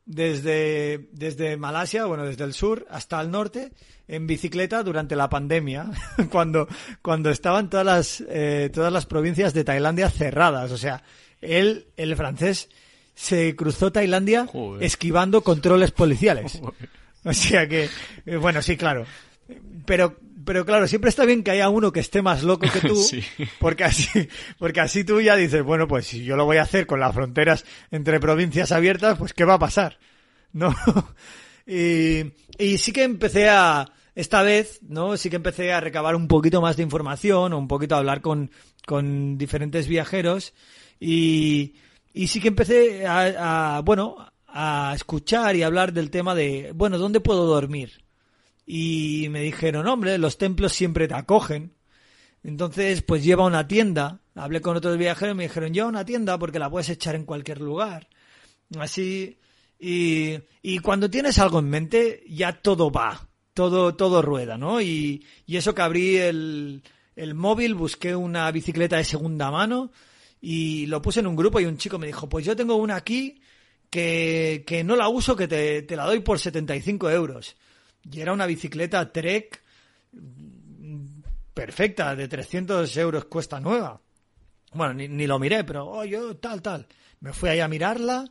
[0.08, 3.72] desde, desde Malasia, bueno, desde el sur hasta el norte,
[4.08, 5.91] en bicicleta durante la pandemia,
[6.32, 6.68] cuando,
[7.04, 10.72] cuando estaban todas las, eh, todas las provincias de Tailandia cerradas.
[10.72, 11.04] O sea,
[11.39, 12.68] él, el francés,
[13.14, 14.84] se cruzó Tailandia Joder.
[14.84, 16.60] esquivando controles policiales.
[17.24, 17.89] O sea que,
[18.26, 19.05] eh, bueno, sí, claro.
[19.86, 22.95] Pero, pero claro, siempre está bien que haya uno que esté más loco que tú,
[23.03, 23.22] Sí.
[23.59, 26.86] porque así, porque así tú ya dices, bueno, pues si yo lo voy a hacer
[26.88, 29.97] con las fronteras entre provincias abiertas, pues ¿qué va a pasar?
[30.53, 30.74] ¿No?
[31.65, 35.15] Y, y sí que empecé a, esta vez, ¿no?
[35.18, 38.22] Sí que empecé a recabar un poquito más de información, o un poquito a hablar
[38.22, 38.49] con,
[38.86, 40.53] con diferentes viajeros,
[40.99, 41.76] y,
[42.13, 44.15] y sí que empecé a, a, bueno,
[44.48, 48.04] a escuchar y hablar del tema de, bueno, ¿dónde puedo dormir?
[48.66, 51.74] Y me dijeron, hombre, los templos siempre te acogen.
[52.43, 54.22] Entonces, pues lleva una tienda.
[54.36, 57.26] Hablé con otros viajeros y me dijeron, lleva una tienda porque la puedes echar en
[57.26, 58.08] cualquier lugar.
[58.78, 59.38] Así,
[59.80, 64.82] y, y cuando tienes algo en mente, ya todo va, todo, todo rueda, ¿no?
[64.82, 66.84] Y, y eso que abrí el,
[67.16, 69.91] el móvil, busqué una bicicleta de segunda mano
[70.41, 72.95] y lo puse en un grupo y un chico me dijo, pues yo tengo una
[72.95, 73.41] aquí
[73.90, 77.56] que, que no la uso, que te, te la doy por 75 euros.
[78.12, 79.62] Y era una bicicleta Trek
[80.14, 81.06] mm,
[81.54, 84.02] perfecta, de 300 euros cuesta nueva.
[84.74, 86.88] Bueno, ni, ni lo miré, pero oh, yo tal, tal.
[87.22, 88.30] Me fui ahí a mirarla,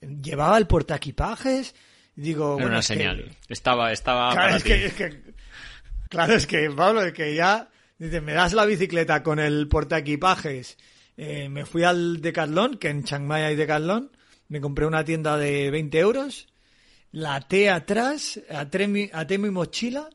[0.00, 1.74] llevaba el portaequipajes,
[2.14, 3.36] digo, Era bueno, una es que- señal.
[3.48, 4.68] Estaba, estaba Claro, para es ti.
[4.70, 5.22] que, es que-
[6.08, 10.76] claro, es que, Pablo, es que ya, dice, me das la bicicleta con el portaequipajes.
[11.16, 14.10] Eh, me fui al Decathlon, que en Chiang Mai hay Decathlon,
[14.48, 16.48] me compré una tienda de 20 euros,
[17.12, 20.08] la até atrás, até mi, até mi mochila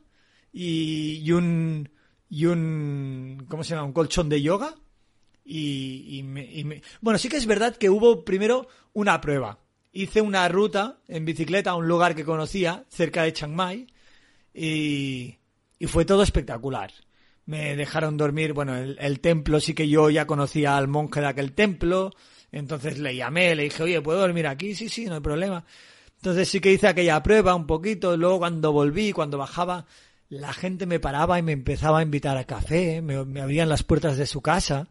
[0.52, 1.88] y, y un,
[2.28, 3.86] y un, ¿cómo se llama?
[3.86, 4.74] Un colchón de yoga.
[5.46, 9.58] Y, me- y me- Bueno, sí que es verdad que hubo primero una prueba.
[9.92, 13.86] Hice una ruta en bicicleta a un lugar que conocía, cerca de Chiang Mai,
[14.54, 15.36] y,
[15.78, 16.92] y fue todo espectacular.
[17.46, 21.52] Me dejaron dormir, bueno, el templo sí que yo ya conocía al monje de aquel
[21.52, 22.10] templo,
[22.54, 24.74] entonces le llamé, le dije, oye, ¿puedo dormir aquí?
[24.74, 25.64] Sí, sí, no hay problema.
[26.16, 29.86] Entonces sí que hice aquella prueba un poquito, luego cuando volví, cuando bajaba,
[30.28, 33.82] la gente me paraba y me empezaba a invitar a café, me, me abrían las
[33.82, 34.88] puertas de su casa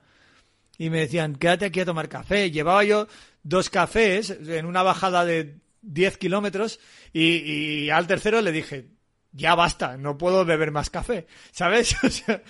[0.78, 2.52] y me decían, quédate aquí a tomar café.
[2.52, 3.08] Llevaba yo
[3.44, 6.80] dos cafés en una bajada de 10 kilómetros
[7.14, 8.90] y, al tercero le dije,
[9.32, 11.96] ya basta, no puedo beber más café, ¿sabes?
[12.04, 12.42] O sea,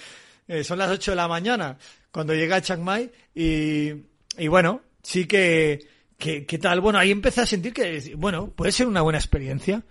[0.48, 1.78] eh, son las 8 de la mañana
[2.12, 5.86] cuando llegué a Chiang Mai y bueno, sí que,
[6.18, 6.82] que, ¿qué tal?
[6.82, 9.84] Bueno, ahí empecé a sentir que, bueno, puede ser una buena experiencia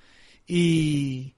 [0.46, 1.34] y,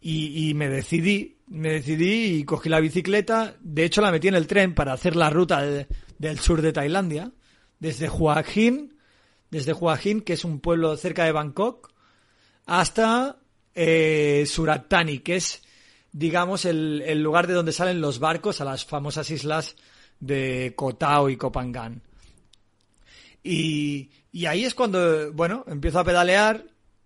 [0.00, 3.56] y, y me decidí, me decidí y cogí la bicicleta.
[3.60, 5.86] De hecho, la metí en el tren para hacer la ruta de-
[6.18, 7.32] del sur de Tailandia,
[7.80, 8.94] desde Hua Hin,
[9.50, 11.92] desde Hua Hin, que es un pueblo cerca de Bangkok,
[12.66, 13.38] hasta
[13.74, 15.62] eh, Surat Thani, que es,
[16.12, 19.76] digamos, el, el lugar de donde salen los barcos a las famosas islas
[20.20, 22.02] de Koh Tao y Koh Phangan.
[23.42, 26.64] Y, y ahí es cuando, bueno, empiezo a pedalear.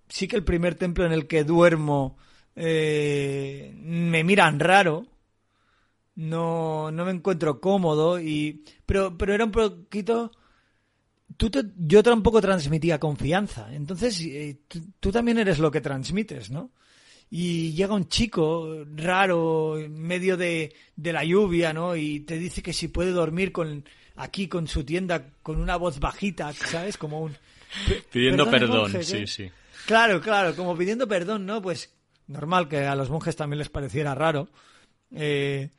[0.09, 2.17] Sí que el primer templo en el que duermo
[2.55, 5.07] eh, me miran raro.
[6.15, 8.21] No, no me encuentro cómodo.
[8.21, 10.31] Y, pero, pero era un poquito.
[11.37, 13.75] Tú yo tampoco transmitía confianza.
[13.75, 16.71] Entonces, eh, tú, tú también eres lo que transmites, ¿no?
[17.29, 21.97] Y llega un chico raro en medio de, de la lluvia, ¿no?
[21.97, 23.85] Y te dice que si puede dormir con
[24.17, 26.97] aquí con su tienda con una voz bajita, ¿sabes?
[26.97, 27.37] Como un
[27.87, 29.27] "Pe- Pidiendo perdón, sí, ¿qué?".
[29.27, 29.51] sí.
[29.87, 31.63] Claro, claro, como pidiendo perdón, ¿no?
[31.63, 31.93] Pues
[32.27, 34.49] normal que a los monjes también les pareciera raro.
[35.13, 35.71] Eh,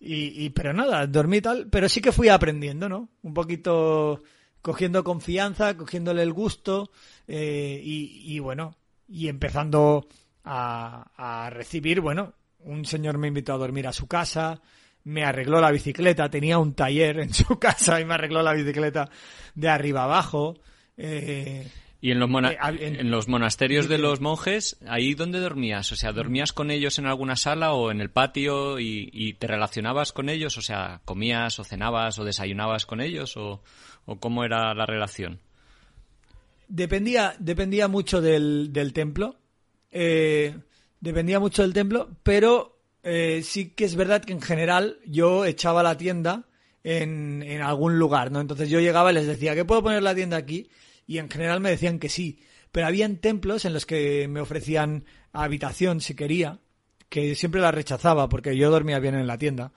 [0.00, 3.08] y, y- pero nada, dormí tal, pero sí que fui aprendiendo, ¿no?
[3.22, 4.22] Un poquito
[4.62, 6.90] cogiendo confianza, cogiéndole el gusto
[7.26, 8.76] eh, y, y bueno,
[9.08, 10.06] y empezando
[10.44, 11.10] a,
[11.46, 14.60] a recibir, bueno, un señor me invitó a dormir a su casa,
[15.04, 19.08] me arregló la bicicleta, tenía un taller en su casa y me arregló la bicicleta
[19.54, 20.56] de arriba abajo.
[20.96, 21.68] eh,
[22.00, 25.90] ¿Y en los, mona- Eh, en- en los monasterios de los monjes, ahí dónde dormías?
[25.90, 29.48] O sea, ¿dormías con ellos en alguna sala o en el patio y, y te
[29.48, 30.56] relacionabas con ellos?
[30.58, 33.36] O sea, ¿comías o cenabas o desayunabas con ellos?
[33.36, 33.62] ¿O,
[34.06, 35.40] o cómo era la relación?
[36.68, 39.36] Dependía, dependía mucho del, del templo.
[39.90, 40.54] eh,
[41.00, 45.82] dependía mucho del templo, pero eh, sí que es verdad que en general yo echaba
[45.82, 46.44] la tienda
[46.84, 48.40] en, en algún lugar, ¿no?
[48.40, 50.70] Entonces yo llegaba y les decía, ¿qué puedo poner la tienda aquí?
[51.06, 52.40] Y en general me decían que sí.
[52.72, 56.58] Pero habían templos en los que me ofrecían habitación si quería,
[57.08, 59.72] que siempre la rechazaba porque yo dormía bien en la tienda.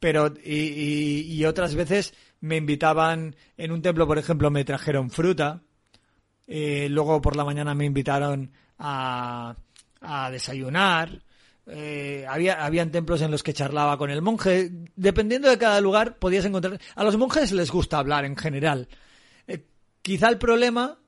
[0.00, 5.10] Pero, y, y- y otras veces me invitaban, en un templo, por ejemplo, me trajeron
[5.10, 5.62] fruta,
[6.48, 9.54] eh, luego por la mañana me invitaron a,
[10.00, 11.22] a desayunar.
[11.66, 14.70] Eh, había, habían templos en los que charlaba con el monje.
[14.96, 16.80] Dependiendo de cada lugar, podías encontrar.
[16.94, 18.88] A los monjes les gusta hablar en general.
[19.46, 19.64] Eh,
[20.02, 20.98] quizá el problema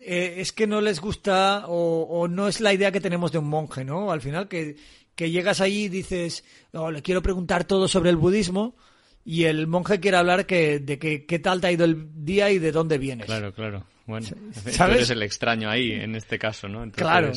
[0.00, 3.38] eh, es que no les gusta o, o no es la idea que tenemos de
[3.38, 4.10] un monje, ¿no?
[4.10, 4.76] Al final que,
[5.14, 8.76] que llegas allí y dices, "Oh, le quiero preguntar todo sobre el budismo
[9.24, 12.50] y el monje quiere hablar que, de que, qué tal te ha ido el día
[12.50, 13.26] y de dónde vienes.
[13.26, 13.84] Claro, claro.
[14.06, 14.26] Bueno,
[14.64, 14.96] tú ¿Sabes?
[14.96, 16.82] eres el extraño ahí, en este caso, ¿no?
[16.84, 17.32] Entonces, Claro.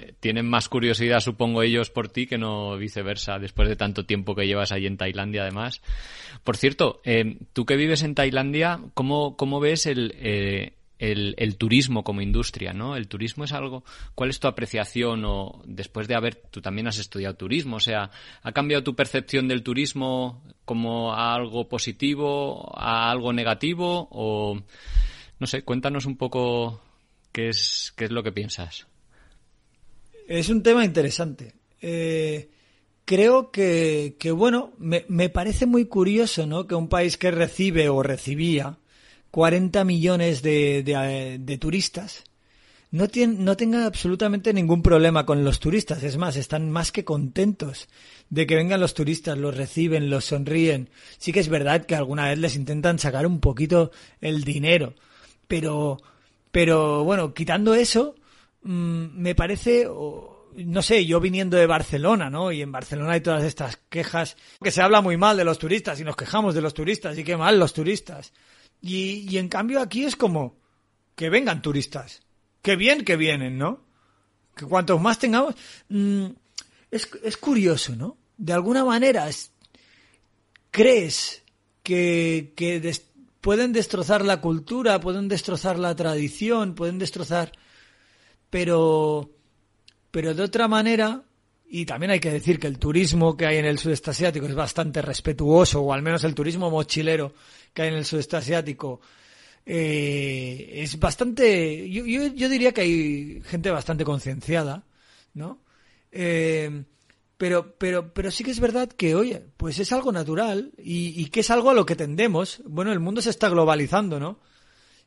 [0.00, 4.34] Eh, Tienen más curiosidad, supongo, ellos por ti que no viceversa, después de tanto tiempo
[4.34, 5.82] que llevas ahí en Tailandia, además.
[6.44, 11.56] Por cierto, eh, tú que vives en Tailandia, ¿cómo, cómo ves el, eh, el, el
[11.56, 12.94] turismo como industria, ¿no?
[12.94, 13.82] El turismo es algo.
[14.14, 18.10] ¿Cuál es tu apreciación o después de haber, tú también has estudiado turismo, o sea,
[18.42, 24.62] ¿ha cambiado tu percepción del turismo como a algo positivo, a algo negativo o
[25.40, 26.80] no sé, cuéntanos un poco
[27.32, 28.86] qué es qué es lo que piensas?
[30.28, 31.54] Es un tema interesante.
[31.80, 32.48] Eh,
[33.04, 36.66] creo que, que, bueno, me, me parece muy curioso, ¿no?
[36.66, 38.78] Que un país que recibe o recibía
[39.30, 42.24] 40 millones de, de, de turistas
[42.92, 46.02] no, tiene, no tenga absolutamente ningún problema con los turistas.
[46.02, 47.88] Es más, están más que contentos
[48.28, 50.90] de que vengan los turistas, los reciben, los sonríen.
[51.16, 54.94] Sí que es verdad que alguna vez les intentan sacar un poquito el dinero,
[55.48, 56.02] pero,
[56.50, 58.14] pero bueno, quitando eso,
[58.62, 62.52] mm, me parece, no sé, yo viniendo de Barcelona, ¿no?
[62.52, 66.00] Y en Barcelona hay todas estas quejas, que se habla muy mal de los turistas
[66.00, 68.32] y nos quejamos de los turistas y qué mal los turistas.
[68.80, 70.56] Y, en cambio aquí es como
[71.14, 72.22] que vengan turistas.
[72.62, 73.84] Qué bien que vienen, ¿no?
[74.56, 75.54] Que cuantos más tengamos...
[75.88, 76.26] mm,
[76.90, 78.18] es, es curioso, ¿no?
[78.36, 79.52] De alguna manera es-
[80.70, 81.42] crees
[81.82, 82.52] que,
[83.40, 87.52] pueden destrozar la cultura, pueden destrozar la tradición, pueden destrozar...
[88.52, 89.30] Pero...
[90.10, 91.24] Pero de otra manera...
[91.74, 94.54] Y también hay que decir que el turismo que hay en el sudeste asiático es
[94.54, 97.32] bastante respetuoso, o al menos el turismo mochilero
[97.72, 99.00] que hay en el sudeste asiático
[99.64, 101.88] eh, es bastante.
[101.88, 104.84] Yo, yo, yo diría que hay gente bastante concienciada,
[105.32, 105.62] ¿no?
[106.10, 106.84] Eh,
[107.38, 111.30] pero, pero, pero sí que es verdad que, oye, pues es algo natural y, y
[111.30, 112.60] que es algo a lo que tendemos.
[112.66, 114.40] Bueno, el mundo se está globalizando, ¿no?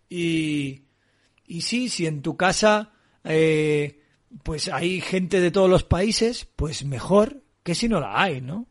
[0.10, 0.86] Y,
[1.46, 2.92] y sí, si en tu casa
[3.26, 4.00] eh,
[4.44, 8.68] pues hay gente de todos los países, pues mejor que si no la hay, ¿no?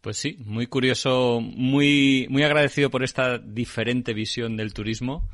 [0.00, 5.28] Pues sí, muy curioso, muy, muy agradecido por esta diferente visión del turismo,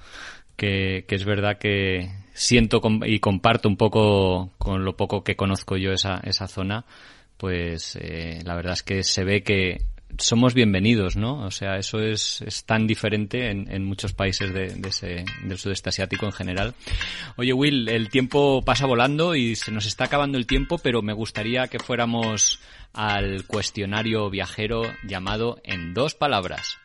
[0.57, 5.76] que, que es verdad que siento y comparto un poco con lo poco que conozco
[5.76, 6.85] yo esa, esa zona,
[7.39, 9.83] pues eh, la verdad es que se ve que
[10.16, 11.44] somos bienvenidos, ¿no?
[11.44, 14.68] O sea, eso es, es tan diferente en, muchos países de,
[15.44, 16.74] del sudeste asiático en general.
[17.36, 21.12] Oye, Will, el tiempo pasa volando y se nos está acabando el tiempo, pero me
[21.12, 22.61] gustaría que fuéramos
[22.92, 26.78] al cuestionario viajero llamado En dos palabras.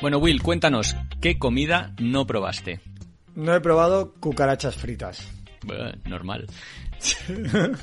[0.00, 2.80] Bueno, Will, cuéntanos, ¿qué comida no probaste?
[3.34, 5.28] No he probado cucarachas fritas.
[5.62, 6.46] Bueno, normal.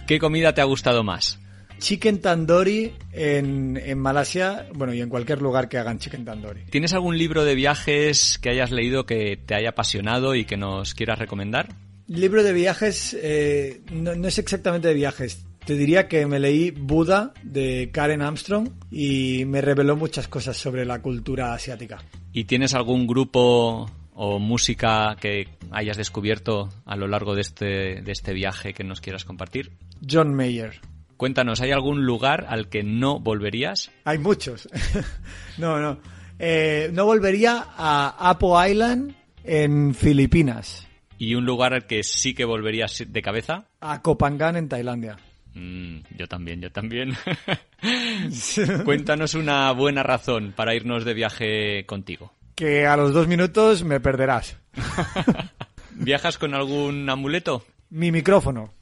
[0.07, 1.39] ¿Qué comida te ha gustado más?
[1.77, 6.61] Chicken tandoori en, en Malasia, bueno, y en cualquier lugar que hagan chicken tandoori.
[6.71, 10.95] ¿Tienes algún libro de viajes que hayas leído que te haya apasionado y que nos
[10.95, 11.69] quieras recomendar?
[12.07, 15.45] Libro de viajes, eh, no, no es exactamente de viajes.
[15.67, 20.85] Te diría que me leí Buda de Karen Armstrong y me reveló muchas cosas sobre
[20.85, 21.97] la cultura asiática.
[22.31, 28.11] ¿Y tienes algún grupo o música que hayas descubierto a lo largo de este, de
[28.13, 29.73] este viaje que nos quieras compartir?
[30.09, 30.79] John Mayer.
[31.17, 33.91] Cuéntanos, ¿hay algún lugar al que no volverías?
[34.05, 34.69] Hay muchos.
[35.57, 35.99] no, no.
[36.39, 40.87] Eh, no volvería a Apo Island en Filipinas.
[41.17, 43.65] ¿Y un lugar al que sí que volverías de cabeza?
[43.81, 45.17] A Kopangan en Tailandia.
[45.57, 47.17] Mm, yo también, yo también.
[48.85, 52.31] Cuéntanos una buena razón para irnos de viaje contigo.
[52.53, 54.57] Que a los dos minutos me perderás.
[55.91, 57.65] ¿Viajas con algún amuleto?
[57.89, 58.73] Mi micrófono.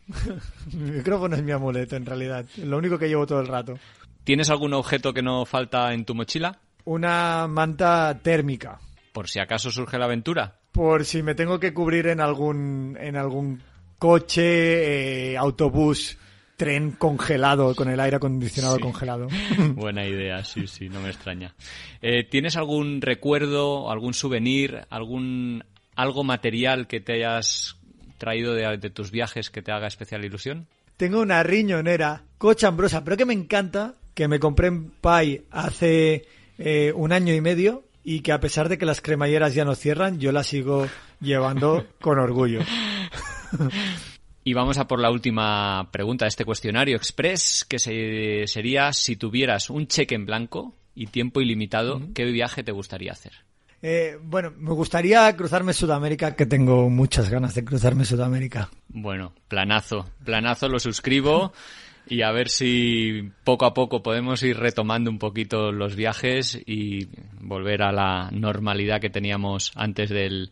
[0.73, 2.45] mi micrófono es mi amuleto, en realidad.
[2.57, 3.80] Lo único que llevo todo el rato.
[4.23, 6.59] ¿Tienes algún objeto que no falta en tu mochila?
[6.84, 8.80] Una manta térmica.
[9.13, 10.59] Por si acaso surge la aventura.
[10.71, 13.61] Por si me tengo que cubrir en algún, en algún
[13.97, 16.17] coche, eh, autobús,
[16.57, 18.81] tren congelado, con el aire acondicionado Sí.
[18.81, 19.27] congelado.
[19.75, 21.53] Buena idea, sí, sí, no me extraña.
[22.01, 25.63] Eh, ¿Tienes algún recuerdo, algún souvenir, algún
[25.95, 27.77] algo material que te hayas
[28.17, 30.67] traído de, de tus viajes que te haga especial ilusión?
[30.97, 36.25] Tengo una riñonera cochambrosa, pero que me encanta, que me compré en Pai hace
[36.57, 39.75] eh, un año y medio y que a pesar de que las cremalleras ya no
[39.75, 40.87] cierran, yo la sigo
[41.19, 42.59] llevando con orgullo.
[44.47, 49.15] Y vamos a por la última pregunta de este cuestionario express, que se- sería si
[49.15, 53.33] tuvieras un cheque en blanco y tiempo ilimitado, ¿qué viaje te gustaría hacer?
[53.81, 58.69] Eh, bueno, me gustaría cruzarme Sudamérica, que tengo muchas ganas de cruzarme Sudamérica.
[58.87, 61.51] Bueno, planazo, planazo, lo suscribo
[62.07, 67.07] y a ver si poco a poco podemos ir retomando un poquito los viajes y
[67.41, 70.51] volver a la normalidad que teníamos antes del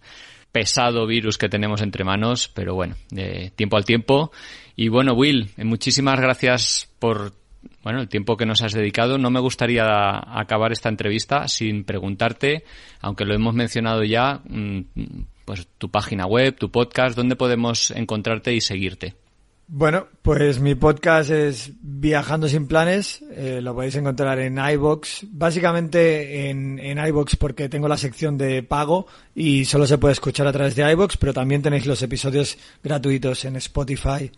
[0.53, 4.31] pesado virus que tenemos entre manos, pero bueno, de tiempo al tiempo.
[4.77, 7.33] Y bueno, Will, eh, muchísimas gracias por
[7.81, 9.17] bueno, el tiempo que nos has dedicado.
[9.17, 9.83] No me gustaría
[10.39, 12.63] acabar esta entrevista sin preguntarte,
[13.01, 14.81] aunque lo hemos mencionado ya, mm,
[15.45, 19.15] pues tu página web, tu podcast, ¿dónde podemos encontrarte y seguirte?
[19.67, 26.49] Bueno, pues mi podcast es Viajando sin planes, eh, lo podéis encontrar en iBox, básicamente
[26.49, 30.51] en, en iBox porque tengo la sección de pago y solo se puede escuchar a
[30.51, 34.31] través de iBox, pero también tenéis los episodios gratuitos en Spotify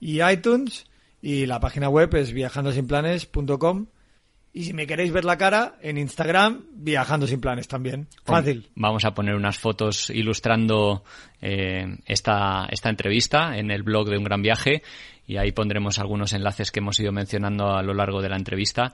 [0.00, 0.86] y iTunes.
[1.22, 3.86] Y la página web es viajandosinplanes.com
[4.54, 8.68] y si me queréis ver la cara en Instagram, Viajando sin planes también, fácil.
[8.74, 11.04] Vamos a poner unas fotos ilustrando
[11.40, 14.82] eh, esta, esta entrevista en el blog de Un Gran Viaje
[15.26, 18.92] y ahí pondremos algunos enlaces que hemos ido mencionando a lo largo de la entrevista.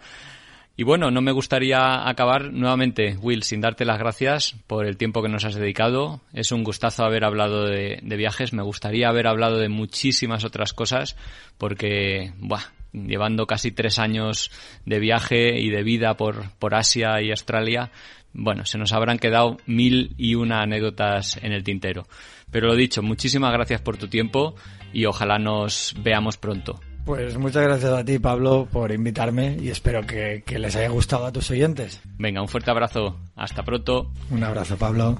[0.76, 5.22] Y bueno, no me gustaría acabar nuevamente, Will, sin darte las gracias por el tiempo
[5.22, 6.20] que nos has dedicado.
[6.32, 8.52] Es un gustazo haber hablado de, de viajes.
[8.52, 11.16] Me gustaría haber hablado de muchísimas otras cosas
[11.58, 12.62] porque, buah,
[12.92, 14.50] llevando casi tres años
[14.84, 17.90] de viaje y de vida por, por Asia y Australia,
[18.32, 22.06] bueno, se nos habrán quedado mil y una anécdotas en el tintero.
[22.50, 24.54] Pero lo dicho, muchísimas gracias por tu tiempo
[24.92, 26.80] y ojalá nos veamos pronto.
[27.04, 31.26] Pues muchas gracias a ti, Pablo, por invitarme y espero que, que les haya gustado
[31.26, 32.02] a tus oyentes.
[32.18, 33.18] Venga, un fuerte abrazo.
[33.34, 34.12] Hasta pronto.
[34.30, 35.18] Un abrazo, Pablo.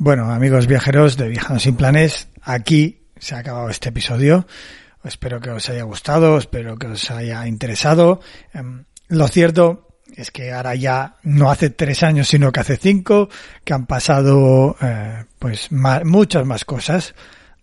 [0.00, 4.46] Bueno, amigos viajeros de Viajando sin Planes, aquí se ha acabado este episodio.
[5.02, 8.20] Espero que os haya gustado, espero que os haya interesado.
[8.54, 13.28] Em, Lo cierto es que ahora ya no hace tres años, sino que hace cinco,
[13.64, 17.16] que han pasado eh, pues muchas más cosas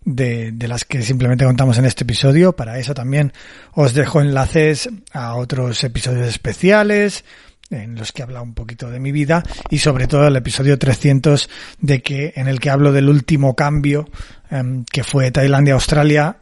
[0.04, 2.54] de las que simplemente contamos en este episodio.
[2.54, 3.32] Para eso también
[3.72, 7.24] os dejo enlaces a otros episodios especiales
[7.70, 11.48] en los que habla un poquito de mi vida y sobre todo el episodio 300
[11.80, 14.08] de que en el que hablo del último cambio
[14.50, 16.38] em, que fue Tailandia-Australia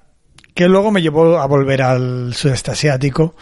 [0.55, 3.37] que luego me llevó a volver al sudeste asiático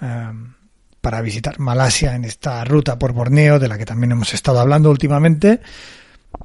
[0.00, 0.54] em,
[1.00, 4.90] para visitar Malasia en esta ruta por Borneo de la que también hemos estado hablando
[4.90, 5.60] últimamente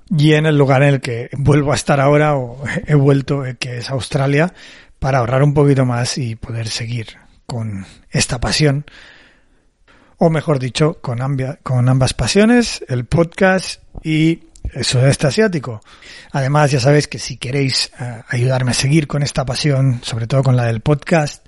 [0.10, 3.56] y en el lugar en el que vuelvo a estar ahora o he vuelto eh,
[3.58, 4.54] que es Australia
[5.00, 7.08] para ahorrar un poquito más y poder seguir
[7.46, 8.86] con esta pasión
[10.18, 14.44] o mejor dicho con, ambia- con ambas pasiones el podcast y
[14.74, 15.82] el sudeste asiático.
[16.32, 20.44] Además ya sabéis que si queréis eh, ayudarme a seguir con esta pasión sobre todo
[20.44, 21.46] con la del podcast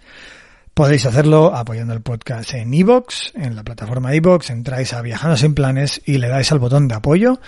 [0.75, 5.53] Podéis hacerlo apoyando el podcast en iBox, en la plataforma iBox, entráis a Viajando sin
[5.55, 7.39] Planes y le dais al botón de apoyo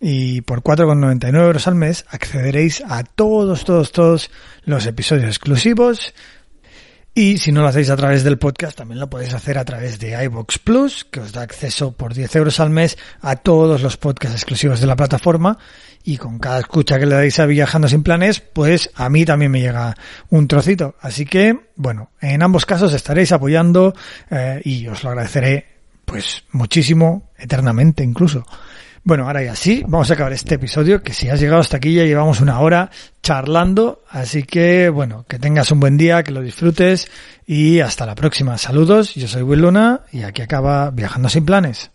[0.00, 4.30] y por 4,99 euros al mes accederéis a todos, todos, todos
[4.62, 6.14] los episodios exclusivos
[7.18, 9.98] y si no lo hacéis a través del podcast, también lo podéis hacer a través
[9.98, 13.96] de iBox Plus, que os da acceso por 10 euros al mes a todos los
[13.96, 15.58] podcasts exclusivos de la plataforma.
[16.04, 19.50] Y con cada escucha que le dais a Viajando sin Planes, pues a mí también
[19.50, 19.96] me llega
[20.30, 20.94] un trocito.
[21.00, 23.94] Así que, bueno, en ambos casos estaréis apoyando
[24.30, 25.66] eh, y os lo agradeceré,
[26.04, 28.46] pues muchísimo, eternamente incluso.
[29.08, 31.94] Bueno, ahora ya sí, vamos a acabar este episodio, que si has llegado hasta aquí
[31.94, 32.90] ya llevamos una hora
[33.22, 37.10] charlando, así que bueno, que tengas un buen día, que lo disfrutes
[37.46, 38.58] y hasta la próxima.
[38.58, 41.90] Saludos, yo soy Will Luna y aquí acaba Viajando sin planes.